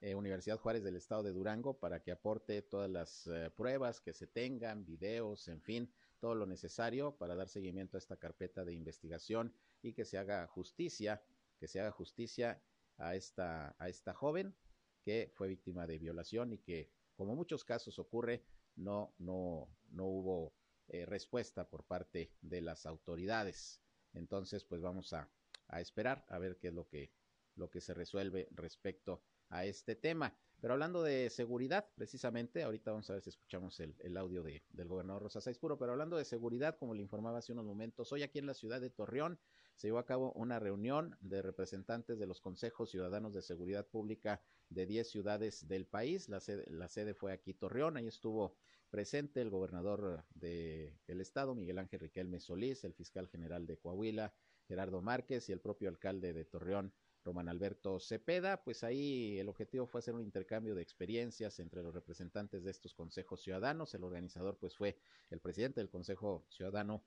eh, 0.02 0.16
Universidad 0.16 0.58
Juárez 0.58 0.84
del 0.84 0.96
Estado 0.96 1.24
de 1.24 1.32
Durango 1.32 1.80
para 1.80 2.02
que 2.02 2.12
aporte 2.12 2.62
todas 2.64 2.90
las 2.90 3.28
eh, 3.28 3.52
pruebas 3.56 4.02
que 4.02 4.14
se 4.14 4.28
tengan, 4.28 4.84
videos, 4.84 5.48
en 5.48 5.62
fin, 5.62 5.94
todo 6.20 6.34
lo 6.36 6.46
necesario 6.46 7.16
para 7.16 7.36
dar 7.36 7.48
seguimiento 7.48 7.96
a 7.96 8.00
esta 8.00 8.18
carpeta 8.18 8.66
de 8.66 8.74
investigación 8.74 9.54
y 9.82 9.94
que 9.94 10.06
se 10.06 10.18
haga 10.18 10.48
justicia, 10.48 11.24
que 11.58 11.68
se 11.68 11.80
haga 11.80 11.92
justicia 11.92 12.62
a 12.98 13.16
esta, 13.16 13.76
a 13.78 13.90
esta 13.90 14.14
joven 14.14 14.56
que 15.04 15.32
fue 15.36 15.48
víctima 15.48 15.86
de 15.86 16.00
violación 16.00 16.52
y 16.52 16.58
que, 16.58 16.90
como 17.16 17.36
muchos 17.36 17.64
casos 17.64 18.00
ocurre, 18.00 18.44
no, 18.76 19.14
no, 19.18 19.68
no 19.92 20.06
hubo 20.06 20.54
eh, 20.88 21.06
respuesta 21.06 21.70
por 21.70 21.84
parte 21.84 22.32
de 22.42 22.62
las 22.62 22.86
autoridades. 22.86 23.82
Entonces, 24.14 24.64
pues 24.64 24.82
vamos 24.82 25.14
a, 25.14 25.30
a 25.68 25.82
esperar 25.82 26.26
a 26.30 26.40
ver 26.40 26.58
qué 26.58 26.68
es 26.68 26.74
lo 26.74 26.88
que, 26.88 27.12
lo 27.56 27.70
que 27.70 27.82
se 27.82 27.94
resuelve 27.94 28.48
respecto 28.52 29.24
a 29.50 29.66
este 29.66 29.96
tema. 29.96 30.36
Pero 30.60 30.74
hablando 30.74 31.04
de 31.04 31.30
seguridad, 31.30 31.90
precisamente, 31.96 32.64
ahorita 32.64 32.92
vamos 32.92 33.10
a 33.10 33.14
ver 33.14 33.22
si 33.22 33.30
escuchamos 33.30 33.80
el, 33.80 34.18
audio 34.18 34.44
de, 34.44 34.64
del 34.70 34.88
gobernador 34.88 35.24
Rosa 35.24 35.42
Puro, 35.60 35.78
pero 35.78 35.92
hablando 35.92 36.16
de 36.16 36.24
seguridad, 36.24 36.78
como 36.78 36.94
le 36.94 37.02
informaba 37.02 37.40
hace 37.40 37.52
unos 37.52 37.66
momentos, 37.66 38.12
hoy 38.14 38.24
aquí 38.24 38.40
en 38.40 38.46
la 38.46 38.54
ciudad 38.54 38.80
de 38.80 38.90
Torreón 38.90 39.40
se 39.76 39.88
llevó 39.88 40.00
a 40.00 40.06
cabo 40.06 40.32
una 40.34 40.60
reunión 40.60 41.18
de 41.22 41.42
representantes 41.42 42.20
de 42.20 42.28
los 42.28 42.42
consejos 42.42 42.90
ciudadanos 42.90 43.34
de 43.34 43.42
seguridad 43.42 43.88
pública 43.88 44.42
de 44.70 44.86
10 44.86 45.10
ciudades 45.10 45.68
del 45.68 45.86
país. 45.86 46.30
La 46.30 46.40
sede, 46.40 46.66
la 46.70 46.88
sede 46.88 47.14
fue 47.14 47.32
aquí 47.32 47.54
Torreón, 47.54 47.98
ahí 47.98 48.08
estuvo 48.08 48.56
presente 48.90 49.42
el 49.42 49.50
gobernador 49.50 50.24
del 50.36 51.22
estado, 51.22 51.56
Miguel 51.56 51.80
Ángel 51.80 52.00
Riquelme 52.00 52.40
Solís, 52.40 52.84
el 52.84 52.94
fiscal 52.94 53.28
general 53.28 53.66
de 53.66 53.78
Coahuila, 53.78 54.34
Gerardo 54.68 55.02
Márquez 55.02 55.50
y 55.50 55.52
el 55.52 55.60
propio 55.60 55.90
alcalde 55.90 56.32
de 56.32 56.46
Torreón, 56.46 56.94
Román 57.24 57.48
Alberto 57.48 58.00
Cepeda, 58.00 58.64
pues 58.64 58.84
ahí 58.84 59.40
el 59.40 59.48
objetivo 59.48 59.88
fue 59.88 60.00
hacer 60.00 60.14
un 60.14 60.22
intercambio 60.22 60.76
de 60.76 60.82
experiencias 60.82 61.60
entre 61.60 61.82
los 61.82 61.94
representantes 61.94 62.64
de 62.64 62.72
estos 62.72 62.94
consejos 62.94 63.42
ciudadanos. 63.42 63.94
El 63.94 64.04
organizador 64.04 64.58
pues 64.58 64.76
fue 64.76 64.98
el 65.30 65.40
presidente 65.40 65.80
del 65.80 65.90
Consejo 65.90 66.46
Ciudadano 66.50 67.04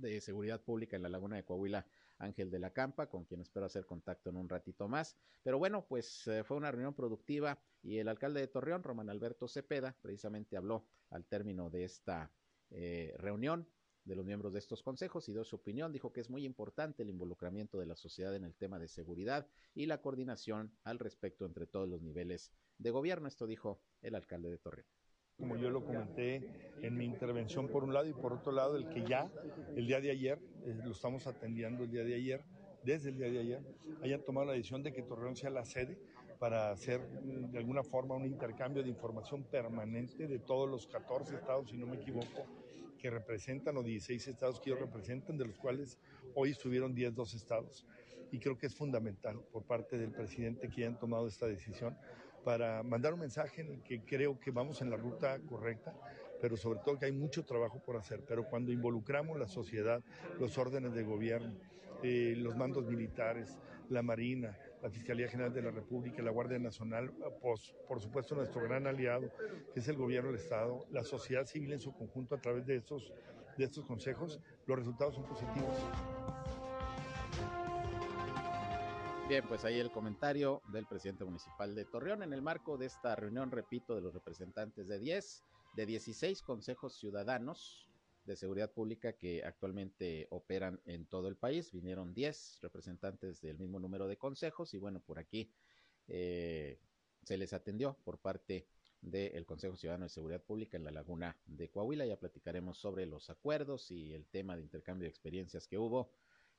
de 0.00 0.20
Seguridad 0.20 0.62
Pública 0.62 0.96
en 0.96 1.02
la 1.02 1.08
Laguna 1.08 1.36
de 1.36 1.44
Coahuila, 1.44 1.86
Ángel 2.18 2.50
de 2.50 2.58
la 2.58 2.72
Campa, 2.72 3.08
con 3.08 3.24
quien 3.24 3.40
espero 3.40 3.66
hacer 3.66 3.86
contacto 3.86 4.30
en 4.30 4.36
un 4.36 4.48
ratito 4.48 4.88
más. 4.88 5.16
Pero 5.42 5.58
bueno, 5.58 5.86
pues 5.86 6.26
eh, 6.26 6.44
fue 6.44 6.56
una 6.56 6.70
reunión 6.70 6.94
productiva 6.94 7.58
y 7.82 7.98
el 7.98 8.08
alcalde 8.08 8.40
de 8.40 8.48
Torreón, 8.48 8.82
Román 8.82 9.10
Alberto 9.10 9.48
Cepeda, 9.48 9.96
precisamente 10.02 10.56
habló 10.56 10.86
al 11.10 11.24
término 11.26 11.70
de 11.70 11.84
esta 11.84 12.30
eh, 12.70 13.14
reunión 13.18 13.66
de 14.04 14.16
los 14.16 14.24
miembros 14.24 14.52
de 14.52 14.58
estos 14.58 14.82
consejos 14.82 15.28
y 15.28 15.32
dio 15.32 15.44
su 15.44 15.56
opinión. 15.56 15.92
Dijo 15.92 16.12
que 16.12 16.20
es 16.20 16.30
muy 16.30 16.44
importante 16.44 17.02
el 17.02 17.10
involucramiento 17.10 17.78
de 17.78 17.86
la 17.86 17.96
sociedad 17.96 18.34
en 18.34 18.44
el 18.44 18.54
tema 18.54 18.78
de 18.78 18.88
seguridad 18.88 19.46
y 19.74 19.86
la 19.86 20.00
coordinación 20.00 20.76
al 20.84 20.98
respecto 20.98 21.44
entre 21.46 21.66
todos 21.66 21.88
los 21.88 22.02
niveles 22.02 22.52
de 22.78 22.90
gobierno. 22.90 23.28
Esto 23.28 23.46
dijo 23.46 23.82
el 24.02 24.14
alcalde 24.14 24.50
de 24.50 24.58
Torreón 24.58 24.99
como 25.40 25.56
yo 25.56 25.70
lo 25.70 25.84
comenté 25.84 26.42
en 26.82 26.96
mi 26.96 27.04
intervención 27.04 27.68
por 27.68 27.82
un 27.82 27.92
lado 27.92 28.06
y 28.06 28.12
por 28.12 28.32
otro 28.32 28.52
lado 28.52 28.76
el 28.76 28.88
que 28.88 29.04
ya 29.04 29.30
el 29.74 29.86
día 29.86 30.00
de 30.00 30.10
ayer, 30.10 30.38
eh, 30.64 30.76
lo 30.84 30.92
estamos 30.92 31.26
atendiendo 31.26 31.84
el 31.84 31.90
día 31.90 32.04
de 32.04 32.14
ayer, 32.14 32.44
desde 32.84 33.10
el 33.10 33.16
día 33.16 33.30
de 33.30 33.38
ayer, 33.40 33.62
hayan 34.02 34.22
tomado 34.22 34.46
la 34.46 34.52
decisión 34.52 34.82
de 34.82 34.92
que 34.92 35.02
Torreón 35.02 35.36
sea 35.36 35.50
la 35.50 35.64
sede 35.64 35.98
para 36.38 36.70
hacer 36.70 37.06
de 37.06 37.58
alguna 37.58 37.82
forma 37.82 38.14
un 38.14 38.24
intercambio 38.24 38.82
de 38.82 38.88
información 38.88 39.44
permanente 39.44 40.26
de 40.26 40.38
todos 40.38 40.70
los 40.70 40.86
14 40.86 41.34
estados, 41.34 41.68
si 41.68 41.76
no 41.76 41.86
me 41.86 41.96
equivoco, 41.96 42.46
que 42.98 43.10
representan, 43.10 43.76
o 43.76 43.82
16 43.82 44.28
estados 44.28 44.60
que 44.60 44.70
ellos 44.70 44.80
representan, 44.80 45.36
de 45.36 45.46
los 45.46 45.58
cuales 45.58 45.98
hoy 46.34 46.50
estuvieron 46.50 46.94
10, 46.94 47.14
dos 47.14 47.34
estados. 47.34 47.86
Y 48.32 48.38
creo 48.38 48.56
que 48.56 48.66
es 48.66 48.74
fundamental 48.74 49.38
por 49.52 49.64
parte 49.64 49.98
del 49.98 50.12
presidente 50.12 50.68
que 50.68 50.82
hayan 50.82 50.98
tomado 50.98 51.26
esta 51.26 51.46
decisión 51.46 51.96
para 52.44 52.82
mandar 52.82 53.14
un 53.14 53.20
mensaje 53.20 53.60
en 53.62 53.68
el 53.72 53.82
que 53.82 54.00
creo 54.00 54.38
que 54.40 54.50
vamos 54.50 54.80
en 54.82 54.90
la 54.90 54.96
ruta 54.96 55.38
correcta, 55.48 55.94
pero 56.40 56.56
sobre 56.56 56.80
todo 56.84 56.98
que 56.98 57.06
hay 57.06 57.12
mucho 57.12 57.44
trabajo 57.44 57.80
por 57.80 57.96
hacer. 57.96 58.24
Pero 58.26 58.44
cuando 58.44 58.72
involucramos 58.72 59.38
la 59.38 59.48
sociedad, 59.48 60.02
los 60.38 60.56
órdenes 60.58 60.94
de 60.94 61.02
gobierno, 61.02 61.54
eh, 62.02 62.34
los 62.36 62.56
mandos 62.56 62.86
militares, 62.86 63.58
la 63.90 64.02
Marina, 64.02 64.56
la 64.82 64.90
Fiscalía 64.90 65.28
General 65.28 65.52
de 65.52 65.62
la 65.62 65.70
República, 65.70 66.22
la 66.22 66.30
Guardia 66.30 66.58
Nacional, 66.58 67.12
pues, 67.42 67.74
por 67.86 68.00
supuesto 68.00 68.34
nuestro 68.34 68.62
gran 68.62 68.86
aliado, 68.86 69.30
que 69.74 69.80
es 69.80 69.88
el 69.88 69.96
gobierno 69.96 70.30
del 70.30 70.40
Estado, 70.40 70.86
la 70.90 71.04
sociedad 71.04 71.44
civil 71.44 71.72
en 71.72 71.80
su 71.80 71.92
conjunto 71.92 72.36
a 72.36 72.40
través 72.40 72.64
de 72.66 72.76
estos, 72.76 73.12
de 73.58 73.64
estos 73.64 73.84
consejos, 73.84 74.40
los 74.66 74.78
resultados 74.78 75.16
son 75.16 75.24
positivos. 75.24 75.76
Bien, 79.30 79.46
pues 79.46 79.64
ahí 79.64 79.78
el 79.78 79.92
comentario 79.92 80.60
del 80.72 80.86
presidente 80.86 81.24
municipal 81.24 81.72
de 81.76 81.84
Torreón 81.84 82.24
en 82.24 82.32
el 82.32 82.42
marco 82.42 82.76
de 82.76 82.86
esta 82.86 83.14
reunión, 83.14 83.52
repito, 83.52 83.94
de 83.94 84.00
los 84.00 84.12
representantes 84.12 84.88
de 84.88 84.98
10, 84.98 85.44
de 85.76 85.86
16 85.86 86.42
consejos 86.42 86.98
ciudadanos 86.98 87.88
de 88.24 88.34
seguridad 88.34 88.72
pública 88.72 89.12
que 89.12 89.44
actualmente 89.44 90.26
operan 90.30 90.80
en 90.84 91.06
todo 91.06 91.28
el 91.28 91.36
país. 91.36 91.70
Vinieron 91.70 92.12
10 92.12 92.58
representantes 92.60 93.40
del 93.40 93.56
mismo 93.56 93.78
número 93.78 94.08
de 94.08 94.16
consejos 94.16 94.74
y 94.74 94.78
bueno, 94.78 94.98
por 94.98 95.20
aquí 95.20 95.48
eh, 96.08 96.80
se 97.22 97.38
les 97.38 97.52
atendió 97.52 97.96
por 98.02 98.18
parte 98.18 98.66
del 99.00 99.46
Consejo 99.46 99.76
Ciudadano 99.76 100.06
de 100.06 100.10
Seguridad 100.10 100.42
Pública 100.42 100.76
en 100.76 100.82
la 100.82 100.90
Laguna 100.90 101.40
de 101.46 101.70
Coahuila. 101.70 102.04
Ya 102.04 102.18
platicaremos 102.18 102.78
sobre 102.78 103.06
los 103.06 103.30
acuerdos 103.30 103.92
y 103.92 104.12
el 104.12 104.26
tema 104.26 104.56
de 104.56 104.62
intercambio 104.62 105.04
de 105.04 105.10
experiencias 105.10 105.68
que 105.68 105.78
hubo 105.78 106.10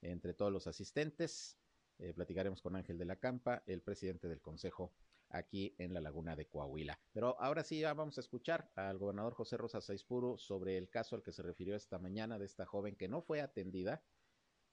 entre 0.02 0.34
todos 0.34 0.54
los 0.54 0.68
asistentes. 0.68 1.58
Eh, 2.02 2.14
platicaremos 2.16 2.64
con 2.64 2.76
Ángel 2.76 2.98
de 2.98 3.06
la 3.06 3.18
Campa, 3.18 3.62
el 3.68 3.84
presidente 3.84 4.28
del 4.28 4.42
Consejo 4.42 4.92
aquí 5.30 5.76
en 5.78 5.94
la 5.94 6.02
laguna 6.02 6.36
de 6.36 6.48
Coahuila. 6.48 7.00
Pero 7.14 7.40
ahora 7.40 7.64
sí 7.64 7.80
ya 7.80 7.94
vamos 7.94 8.18
a 8.18 8.22
escuchar 8.22 8.72
al 8.76 8.98
gobernador 8.98 9.34
José 9.36 9.56
Rosa 9.56 9.82
Saispuro 9.82 10.36
sobre 10.40 10.78
el 10.78 10.90
caso 10.90 11.16
al 11.16 11.22
que 11.22 11.32
se 11.32 11.44
refirió 11.44 11.76
esta 11.76 12.00
mañana 12.00 12.40
de 12.40 12.46
esta 12.46 12.66
joven 12.66 12.96
que 12.96 13.08
no 13.08 13.22
fue 13.22 13.40
atendida 13.40 14.04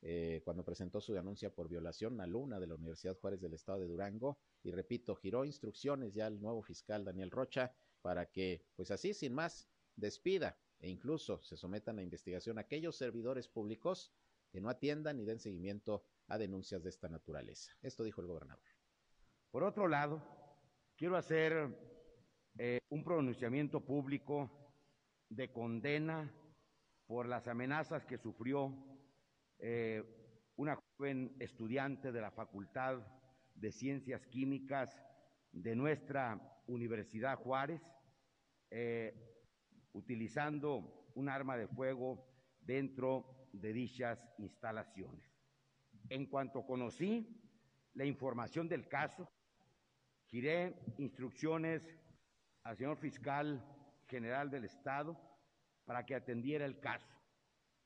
eh, 0.00 0.40
cuando 0.42 0.64
presentó 0.64 1.02
su 1.02 1.12
denuncia 1.12 1.54
por 1.54 1.68
violación, 1.68 2.18
alumna 2.22 2.58
de 2.58 2.66
la 2.66 2.76
Universidad 2.76 3.18
Juárez 3.18 3.42
del 3.42 3.52
Estado 3.52 3.80
de 3.80 3.88
Durango. 3.88 4.38
Y 4.62 4.70
repito, 4.70 5.14
giró 5.14 5.44
instrucciones 5.44 6.14
ya 6.14 6.26
al 6.26 6.40
nuevo 6.40 6.62
fiscal 6.62 7.04
Daniel 7.04 7.30
Rocha 7.30 7.74
para 8.00 8.24
que, 8.30 8.64
pues 8.74 8.90
así, 8.90 9.12
sin 9.12 9.34
más, 9.34 9.68
despida 9.96 10.58
e 10.80 10.88
incluso 10.88 11.42
se 11.42 11.58
sometan 11.58 11.98
a 11.98 12.02
investigación 12.02 12.58
aquellos 12.58 12.96
servidores 12.96 13.48
públicos 13.48 14.12
que 14.50 14.60
no 14.60 14.70
atiendan 14.70 15.18
ni 15.18 15.24
den 15.24 15.40
seguimiento 15.40 16.04
a 16.28 16.38
denuncias 16.38 16.82
de 16.82 16.90
esta 16.90 17.08
naturaleza. 17.08 17.72
Esto 17.82 18.04
dijo 18.04 18.20
el 18.20 18.26
gobernador. 18.28 18.64
Por 19.50 19.64
otro 19.64 19.88
lado, 19.88 20.22
Quiero 20.98 21.16
hacer 21.16 21.54
eh, 22.58 22.80
un 22.88 23.04
pronunciamiento 23.04 23.78
público 23.86 24.50
de 25.28 25.52
condena 25.52 26.34
por 27.06 27.28
las 27.28 27.46
amenazas 27.46 28.04
que 28.04 28.18
sufrió 28.18 28.74
eh, 29.60 30.02
una 30.56 30.74
joven 30.74 31.36
estudiante 31.38 32.10
de 32.10 32.20
la 32.20 32.32
Facultad 32.32 32.98
de 33.54 33.70
Ciencias 33.70 34.26
Químicas 34.26 35.00
de 35.52 35.76
nuestra 35.76 36.64
Universidad 36.66 37.36
Juárez, 37.36 37.80
eh, 38.72 39.14
utilizando 39.92 41.12
un 41.14 41.28
arma 41.28 41.56
de 41.56 41.68
fuego 41.68 42.26
dentro 42.60 43.48
de 43.52 43.72
dichas 43.72 44.18
instalaciones. 44.38 45.27
En 46.08 46.26
cuanto 46.26 46.64
conocí 46.64 47.26
la 47.94 48.04
información 48.04 48.68
del 48.68 48.88
caso, 48.88 49.28
Giré 50.28 50.74
instrucciones 50.98 51.82
al 52.62 52.76
señor 52.76 52.98
fiscal 52.98 53.64
general 54.06 54.50
del 54.50 54.66
Estado 54.66 55.18
para 55.86 56.04
que 56.04 56.14
atendiera 56.14 56.66
el 56.66 56.80
caso, 56.80 57.16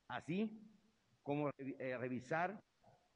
así 0.09 0.61
como 1.23 1.50
eh, 1.57 1.97
revisar 1.97 2.61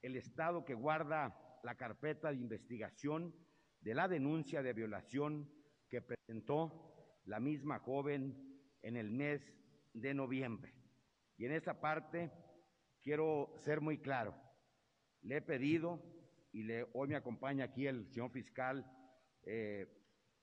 el 0.01 0.15
estado 0.15 0.65
que 0.65 0.75
guarda 0.75 1.37
la 1.65 1.75
carpeta 1.75 2.29
de 2.29 2.37
investigación 2.37 3.35
de 3.81 3.95
la 3.95 4.07
denuncia 4.07 4.63
de 4.63 4.73
violación 4.73 5.51
que 5.89 6.03
presentó 6.03 6.95
la 7.25 7.41
misma 7.41 7.81
joven 7.81 8.61
en 8.83 8.97
el 8.97 9.11
mes 9.11 9.53
de 9.93 10.15
noviembre. 10.15 10.73
Y 11.37 11.47
en 11.47 11.53
esa 11.53 11.81
parte 11.81 12.31
quiero 13.03 13.53
ser 13.57 13.81
muy 13.81 13.99
claro. 13.99 14.46
Le 15.27 15.39
he 15.39 15.43
pedido, 15.43 16.01
y 16.53 16.63
le, 16.63 16.87
hoy 16.95 17.09
me 17.09 17.17
acompaña 17.17 17.65
aquí 17.65 17.89
el 17.89 18.07
señor 18.13 18.31
fiscal 18.31 18.89
eh, 19.43 19.89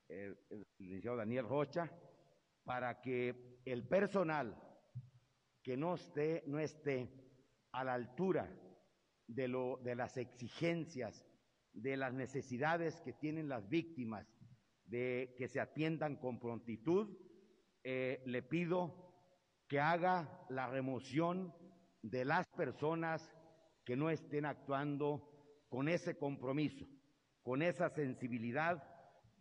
el 0.09 0.37
licenciado 0.77 1.15
Daniel 1.15 1.47
Rocha, 1.47 1.89
para 2.65 2.99
que 2.99 3.61
el 3.63 3.87
personal 3.87 4.61
que 5.63 5.77
no 5.77 5.95
esté, 5.95 6.43
no 6.47 6.59
esté 6.59 7.09
a 7.71 7.85
la 7.85 7.93
altura 7.93 8.53
de, 9.25 9.47
lo, 9.47 9.79
de 9.83 9.95
las 9.95 10.17
exigencias, 10.17 11.25
de 11.71 11.95
las 11.95 12.13
necesidades 12.13 12.99
que 12.99 13.13
tienen 13.13 13.47
las 13.47 13.69
víctimas, 13.69 14.27
de 14.83 15.33
que 15.37 15.47
se 15.47 15.61
atiendan 15.61 16.17
con 16.17 16.41
prontitud, 16.41 17.17
eh, 17.85 18.21
le 18.25 18.43
pido 18.43 19.13
que 19.69 19.79
haga 19.79 20.45
la 20.49 20.67
remoción 20.67 21.55
de 22.01 22.25
las 22.25 22.45
personas 22.47 23.33
que 23.83 23.95
no 23.95 24.09
estén 24.09 24.45
actuando 24.45 25.29
con 25.69 25.87
ese 25.87 26.17
compromiso, 26.17 26.87
con 27.41 27.61
esa 27.61 27.89
sensibilidad 27.89 28.83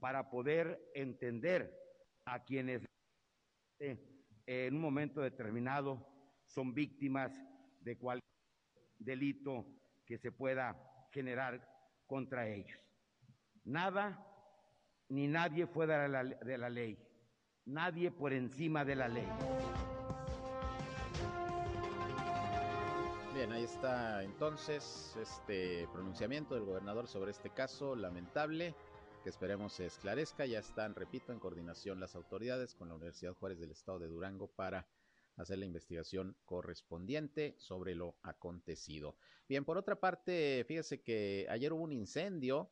para 0.00 0.30
poder 0.30 0.90
entender 0.94 1.78
a 2.24 2.42
quienes 2.44 2.84
eh, 3.78 3.96
en 4.46 4.74
un 4.74 4.80
momento 4.80 5.20
determinado 5.20 6.06
son 6.46 6.74
víctimas 6.74 7.32
de 7.80 7.96
cualquier 7.98 8.22
delito 8.98 9.66
que 10.04 10.18
se 10.18 10.32
pueda 10.32 10.76
generar 11.12 11.68
contra 12.06 12.48
ellos. 12.48 12.78
Nada 13.64 14.26
ni 15.08 15.28
nadie 15.28 15.66
fuera 15.66 16.02
de 16.02 16.08
la, 16.08 16.24
de 16.24 16.58
la 16.58 16.70
ley, 16.70 16.98
nadie 17.66 18.10
por 18.10 18.32
encima 18.32 18.84
de 18.84 18.96
la 18.96 19.08
ley. 19.08 19.28
Bien, 23.42 23.54
ahí 23.54 23.64
está 23.64 24.22
entonces 24.22 25.16
este 25.20 25.88
pronunciamiento 25.92 26.54
del 26.54 26.64
gobernador 26.64 27.08
sobre 27.08 27.32
este 27.32 27.50
caso 27.50 27.96
lamentable 27.96 28.72
que 29.24 29.30
esperemos 29.30 29.72
se 29.72 29.86
esclarezca. 29.86 30.46
Ya 30.46 30.60
están, 30.60 30.94
repito, 30.94 31.32
en 31.32 31.40
coordinación 31.40 31.98
las 31.98 32.14
autoridades 32.14 32.76
con 32.76 32.88
la 32.88 32.94
Universidad 32.94 33.34
Juárez 33.34 33.58
del 33.58 33.72
Estado 33.72 33.98
de 33.98 34.06
Durango 34.06 34.46
para 34.46 34.86
hacer 35.34 35.58
la 35.58 35.64
investigación 35.64 36.36
correspondiente 36.44 37.56
sobre 37.58 37.96
lo 37.96 38.14
acontecido. 38.22 39.16
Bien, 39.48 39.64
por 39.64 39.76
otra 39.76 39.98
parte, 39.98 40.64
fíjese 40.68 41.02
que 41.02 41.48
ayer 41.50 41.72
hubo 41.72 41.82
un 41.82 41.92
incendio 41.92 42.70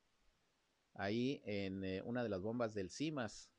ahí 0.95 1.43
en 1.47 1.83
eh, 1.83 2.01
una 2.05 2.23
de 2.23 2.29
las 2.29 2.43
bombas 2.43 2.75
del 2.75 2.91
CIMAS, 2.91 3.51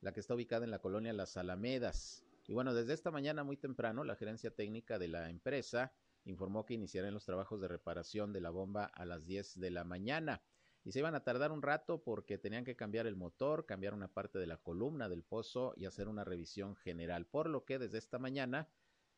la 0.00 0.12
que 0.12 0.20
está 0.20 0.36
ubicada 0.36 0.64
en 0.64 0.70
la 0.70 0.78
colonia 0.78 1.12
Las 1.12 1.36
Alamedas. 1.36 2.24
Y 2.46 2.52
bueno, 2.52 2.74
desde 2.74 2.92
esta 2.92 3.10
mañana 3.10 3.42
muy 3.42 3.56
temprano, 3.56 4.04
la 4.04 4.14
gerencia 4.14 4.52
técnica 4.52 5.00
de 5.00 5.08
la 5.08 5.28
empresa 5.28 5.92
informó 6.24 6.64
que 6.64 6.74
iniciarán 6.74 7.14
los 7.14 7.24
trabajos 7.24 7.60
de 7.60 7.68
reparación 7.68 8.32
de 8.32 8.40
la 8.40 8.50
bomba 8.50 8.84
a 8.84 9.04
las 9.04 9.26
10 9.26 9.58
de 9.58 9.70
la 9.70 9.84
mañana. 9.84 10.42
Y 10.84 10.92
se 10.92 10.98
iban 10.98 11.14
a 11.14 11.22
tardar 11.22 11.52
un 11.52 11.62
rato 11.62 12.02
porque 12.02 12.38
tenían 12.38 12.64
que 12.64 12.74
cambiar 12.76 13.06
el 13.06 13.16
motor, 13.16 13.66
cambiar 13.66 13.94
una 13.94 14.08
parte 14.08 14.38
de 14.38 14.46
la 14.46 14.56
columna 14.56 15.08
del 15.08 15.22
pozo 15.22 15.74
y 15.76 15.86
hacer 15.86 16.08
una 16.08 16.24
revisión 16.24 16.74
general. 16.76 17.26
Por 17.26 17.48
lo 17.48 17.64
que 17.64 17.78
desde 17.78 17.98
esta 17.98 18.18
mañana, 18.18 18.68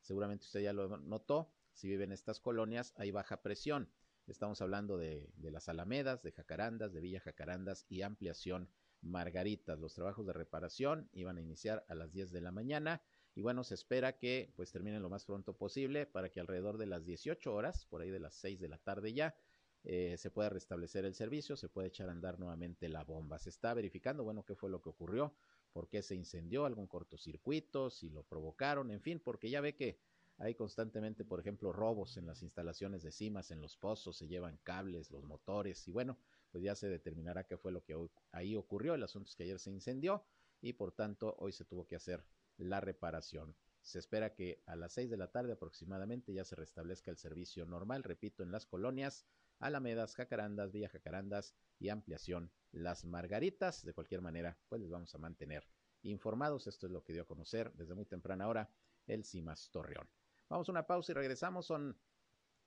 seguramente 0.03 0.45
usted 0.45 0.61
ya 0.61 0.73
lo 0.73 0.99
notó, 0.99 1.51
si 1.73 1.89
vive 1.89 2.05
en 2.05 2.13
estas 2.13 2.39
colonias 2.39 2.93
hay 2.97 3.11
baja 3.11 3.43
presión. 3.43 3.91
Estamos 4.27 4.61
hablando 4.61 4.97
de, 4.97 5.31
de 5.37 5.51
las 5.51 5.69
Alamedas, 5.69 6.23
de 6.23 6.33
Jacarandas, 6.33 6.93
de 6.93 7.01
Villa 7.01 7.21
Jacarandas 7.21 7.87
y 7.89 8.03
ampliación 8.03 8.69
Margaritas. 9.01 9.79
Los 9.79 9.95
trabajos 9.95 10.27
de 10.27 10.33
reparación 10.33 11.09
iban 11.13 11.37
a 11.37 11.41
iniciar 11.41 11.85
a 11.89 11.95
las 11.95 12.13
10 12.13 12.31
de 12.31 12.41
la 12.41 12.53
mañana 12.53 13.03
y 13.35 13.43
bueno, 13.43 13.65
se 13.65 13.75
espera 13.75 14.17
que 14.17 14.53
pues 14.57 14.71
terminen 14.71 15.03
lo 15.03 15.09
más 15.09 15.25
pronto 15.25 15.57
posible 15.57 16.07
para 16.07 16.31
que 16.31 16.41
alrededor 16.41 16.79
de 16.79 16.87
las 16.87 17.05
18 17.05 17.53
horas, 17.53 17.87
por 17.87 18.01
ahí 18.01 18.11
de 18.11 18.21
las 18.21 18.35
6 18.35 18.61
de 18.61 18.69
la 18.69 18.79
tarde 18.79 19.13
ya, 19.13 19.35
eh, 19.83 20.17
se 20.17 20.31
pueda 20.31 20.49
restablecer 20.49 21.05
el 21.05 21.15
servicio, 21.15 21.57
se 21.57 21.69
puede 21.69 21.89
echar 21.89 22.09
a 22.09 22.13
andar 22.13 22.39
nuevamente 22.39 22.89
la 22.89 23.05
bomba. 23.05 23.39
Se 23.39 23.51
está 23.51 23.75
verificando, 23.75 24.25
bueno, 24.25 24.45
qué 24.45 24.55
fue 24.55 24.71
lo 24.71 24.81
que 24.81 24.89
ocurrió, 24.89 25.35
por 25.73 25.89
qué 25.89 26.03
se 26.03 26.15
incendió, 26.15 26.65
algún 26.65 26.87
cortocircuito, 26.87 27.91
si 27.91 28.09
lo 28.09 28.23
provocaron, 28.23 28.91
en 28.91 29.03
fin, 29.03 29.21
porque 29.21 29.51
ya 29.51 29.61
ve 29.61 29.75
que 29.75 29.99
hay 30.39 30.55
constantemente, 30.55 31.25
por 31.25 31.39
ejemplo, 31.39 31.73
robos 31.73 32.17
en 32.17 32.27
las 32.27 32.43
instalaciones 32.43 33.03
de 33.03 33.13
cimas, 33.13 33.51
en 33.51 33.61
los 33.61 33.77
pozos, 33.77 34.17
se 34.17 34.27
llevan 34.27 34.59
cables, 34.63 35.11
los 35.11 35.25
motores, 35.25 35.87
y 35.87 35.93
bueno, 35.93 36.19
pues 36.51 36.65
ya 36.65 36.75
se 36.75 36.89
determinará 36.89 37.45
qué 37.45 37.57
fue 37.57 37.73
lo 37.73 37.85
que 37.85 37.97
ahí 38.33 38.57
ocurrió. 38.57 38.95
El 38.95 39.03
asunto 39.03 39.29
es 39.29 39.37
que 39.37 39.43
ayer 39.43 39.59
se 39.59 39.71
incendió 39.71 40.25
y 40.61 40.73
por 40.73 40.93
tanto 40.93 41.35
hoy 41.39 41.53
se 41.53 41.65
tuvo 41.65 41.87
que 41.87 41.97
hacer 41.97 42.25
la 42.57 42.81
reparación. 42.81 43.57
Se 43.83 43.99
espera 43.99 44.35
que 44.35 44.63
a 44.67 44.77
las 44.77 44.95
6 44.95 45.11
de 45.11 45.17
la 45.17 45.31
tarde 45.31 45.53
aproximadamente 45.53 46.33
ya 46.33 46.45
se 46.45 46.57
restablezca 46.57 47.11
el 47.11 47.19
servicio 47.19 47.67
normal, 47.67 48.03
repito, 48.03 48.43
en 48.43 48.51
las 48.51 48.67
colonias 48.67 49.27
Alamedas, 49.59 50.15
Jacarandas, 50.15 50.73
Villa 50.73 50.89
Jacarandas 50.89 51.55
y 51.79 51.91
ampliación 51.91 52.51
Las 52.73 53.05
Margaritas. 53.05 53.85
De 53.85 53.93
cualquier 53.93 54.21
manera, 54.21 54.59
pues 54.69 54.81
les 54.81 54.91
vamos 54.91 55.15
a 55.15 55.19
mantener 55.19 55.69
informados. 56.03 56.67
Esto 56.67 56.87
es 56.87 56.93
lo 56.93 57.05
que 57.05 57.13
dio 57.13 57.23
a 57.23 57.27
conocer 57.27 57.73
desde 57.75 57.95
muy 57.95 58.07
temprana 58.07 58.49
hora 58.49 58.71
el 59.07 59.25
CIMAS 59.25 59.71
Torreón. 59.71 60.09
Vamos 60.49 60.69
a 60.69 60.73
una 60.73 60.87
pausa 60.87 61.13
y 61.13 61.15
regresamos. 61.15 61.67
Son 61.67 61.99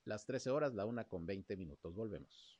las 0.06 0.26
13 0.26 0.50
horas, 0.50 0.74
la 0.74 0.86
una 0.86 1.08
con 1.08 1.26
20 1.26 1.58
minutos. 1.58 1.96
Volvemos. 1.96 2.60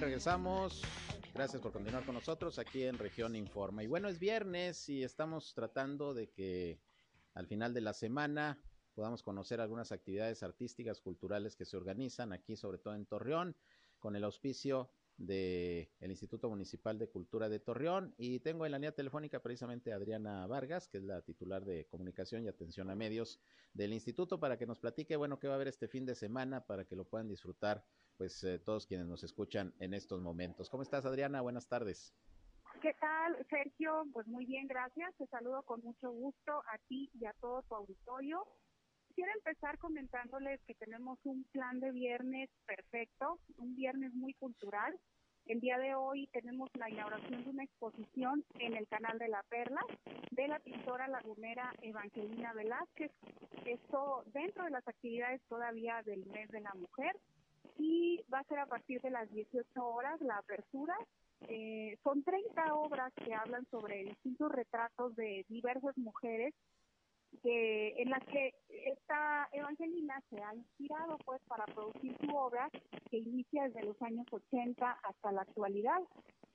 Regresamos. 0.00 0.82
Gracias 1.34 1.60
por 1.60 1.72
continuar 1.72 2.04
con 2.04 2.14
nosotros 2.14 2.58
aquí 2.60 2.84
en 2.84 2.98
Región 2.98 3.34
Informa. 3.34 3.82
Y 3.82 3.88
bueno, 3.88 4.08
es 4.08 4.20
viernes 4.20 4.88
y 4.88 5.02
estamos 5.02 5.54
tratando 5.54 6.14
de 6.14 6.30
que 6.30 6.78
al 7.34 7.46
final 7.46 7.74
de 7.74 7.80
la 7.80 7.92
semana 7.92 8.60
podamos 8.94 9.24
conocer 9.24 9.60
algunas 9.60 9.90
actividades 9.90 10.42
artísticas, 10.44 11.00
culturales 11.00 11.56
que 11.56 11.64
se 11.64 11.76
organizan 11.76 12.32
aquí, 12.32 12.56
sobre 12.56 12.78
todo 12.78 12.94
en 12.94 13.06
Torreón, 13.06 13.56
con 13.98 14.14
el 14.14 14.22
auspicio 14.22 14.90
del 15.16 15.88
Instituto 16.00 16.48
Municipal 16.48 16.96
de 16.96 17.08
Cultura 17.08 17.48
de 17.48 17.58
Torreón. 17.58 18.14
Y 18.18 18.38
tengo 18.38 18.66
en 18.66 18.72
la 18.72 18.78
línea 18.78 18.92
telefónica 18.92 19.42
precisamente 19.42 19.92
a 19.92 19.96
Adriana 19.96 20.46
Vargas, 20.46 20.86
que 20.86 20.98
es 20.98 21.04
la 21.04 21.22
titular 21.22 21.64
de 21.64 21.86
Comunicación 21.86 22.44
y 22.44 22.48
Atención 22.48 22.88
a 22.88 22.94
Medios 22.94 23.40
del 23.74 23.92
Instituto, 23.92 24.38
para 24.38 24.56
que 24.56 24.66
nos 24.66 24.78
platique, 24.78 25.16
bueno, 25.16 25.40
qué 25.40 25.48
va 25.48 25.54
a 25.54 25.56
haber 25.56 25.68
este 25.68 25.88
fin 25.88 26.06
de 26.06 26.14
semana, 26.14 26.64
para 26.66 26.84
que 26.84 26.94
lo 26.94 27.04
puedan 27.04 27.28
disfrutar, 27.28 27.84
pues, 28.18 28.44
eh, 28.44 28.58
todos 28.58 28.86
quienes 28.86 29.06
nos 29.06 29.24
escuchan 29.24 29.72
en 29.78 29.94
estos 29.94 30.20
momentos. 30.20 30.68
¿Cómo 30.68 30.82
estás, 30.82 31.06
Adriana? 31.06 31.40
Buenas 31.40 31.68
tardes. 31.68 32.14
¿Qué 32.82 32.92
tal, 33.00 33.46
Sergio? 33.48 34.04
Pues 34.12 34.26
muy 34.26 34.44
bien, 34.44 34.66
gracias. 34.68 35.14
Te 35.16 35.26
saludo 35.28 35.62
con 35.62 35.80
mucho 35.82 36.10
gusto 36.10 36.52
a 36.72 36.78
ti 36.88 37.10
y 37.14 37.24
a 37.24 37.32
todo 37.40 37.62
tu 37.62 37.74
auditorio 37.74 38.44
quisiera 39.18 39.32
empezar 39.34 39.78
comentándoles 39.78 40.60
que 40.64 40.74
tenemos 40.76 41.18
un 41.24 41.42
plan 41.50 41.80
de 41.80 41.90
viernes 41.90 42.48
perfecto, 42.66 43.40
un 43.56 43.74
viernes 43.74 44.14
muy 44.14 44.32
cultural. 44.34 44.96
El 45.46 45.58
día 45.58 45.76
de 45.76 45.96
hoy 45.96 46.28
tenemos 46.28 46.70
la 46.74 46.88
inauguración 46.88 47.42
de 47.42 47.50
una 47.50 47.64
exposición 47.64 48.44
en 48.60 48.76
el 48.76 48.86
canal 48.86 49.18
de 49.18 49.26
la 49.26 49.42
Perla 49.48 49.80
de 50.30 50.46
la 50.46 50.60
pintora 50.60 51.08
lagunera 51.08 51.74
Evangelina 51.82 52.52
Velázquez. 52.52 53.10
Esto 53.66 54.22
dentro 54.26 54.62
de 54.62 54.70
las 54.70 54.86
actividades 54.86 55.42
todavía 55.48 56.00
del 56.04 56.24
mes 56.26 56.48
de 56.50 56.60
la 56.60 56.74
mujer 56.74 57.16
y 57.78 58.20
va 58.32 58.40
a 58.40 58.44
ser 58.44 58.58
a 58.58 58.66
partir 58.66 59.00
de 59.00 59.10
las 59.10 59.30
18 59.30 59.86
horas 59.86 60.20
la 60.20 60.38
apertura. 60.38 60.96
Eh, 61.48 61.96
son 62.02 62.22
30 62.24 62.74
obras 62.74 63.12
que 63.14 63.32
hablan 63.32 63.64
sobre 63.70 64.04
distintos 64.04 64.50
retratos 64.50 65.14
de 65.14 65.46
diversas 65.48 65.96
mujeres 65.96 66.52
que 67.42 67.94
en 68.02 68.10
las 68.10 68.24
que 68.24 68.54
esta 68.68 69.48
Evangelina 69.52 70.20
se 70.30 70.42
ha 70.42 70.54
inspirado 70.54 71.18
pues 71.24 71.40
para 71.46 71.64
producir 71.66 72.16
su 72.20 72.34
obra 72.34 72.68
que 73.10 73.18
inicia 73.18 73.64
desde 73.64 73.84
los 73.84 74.00
años 74.02 74.26
80 74.30 74.90
hasta 74.90 75.32
la 75.32 75.42
actualidad. 75.42 76.00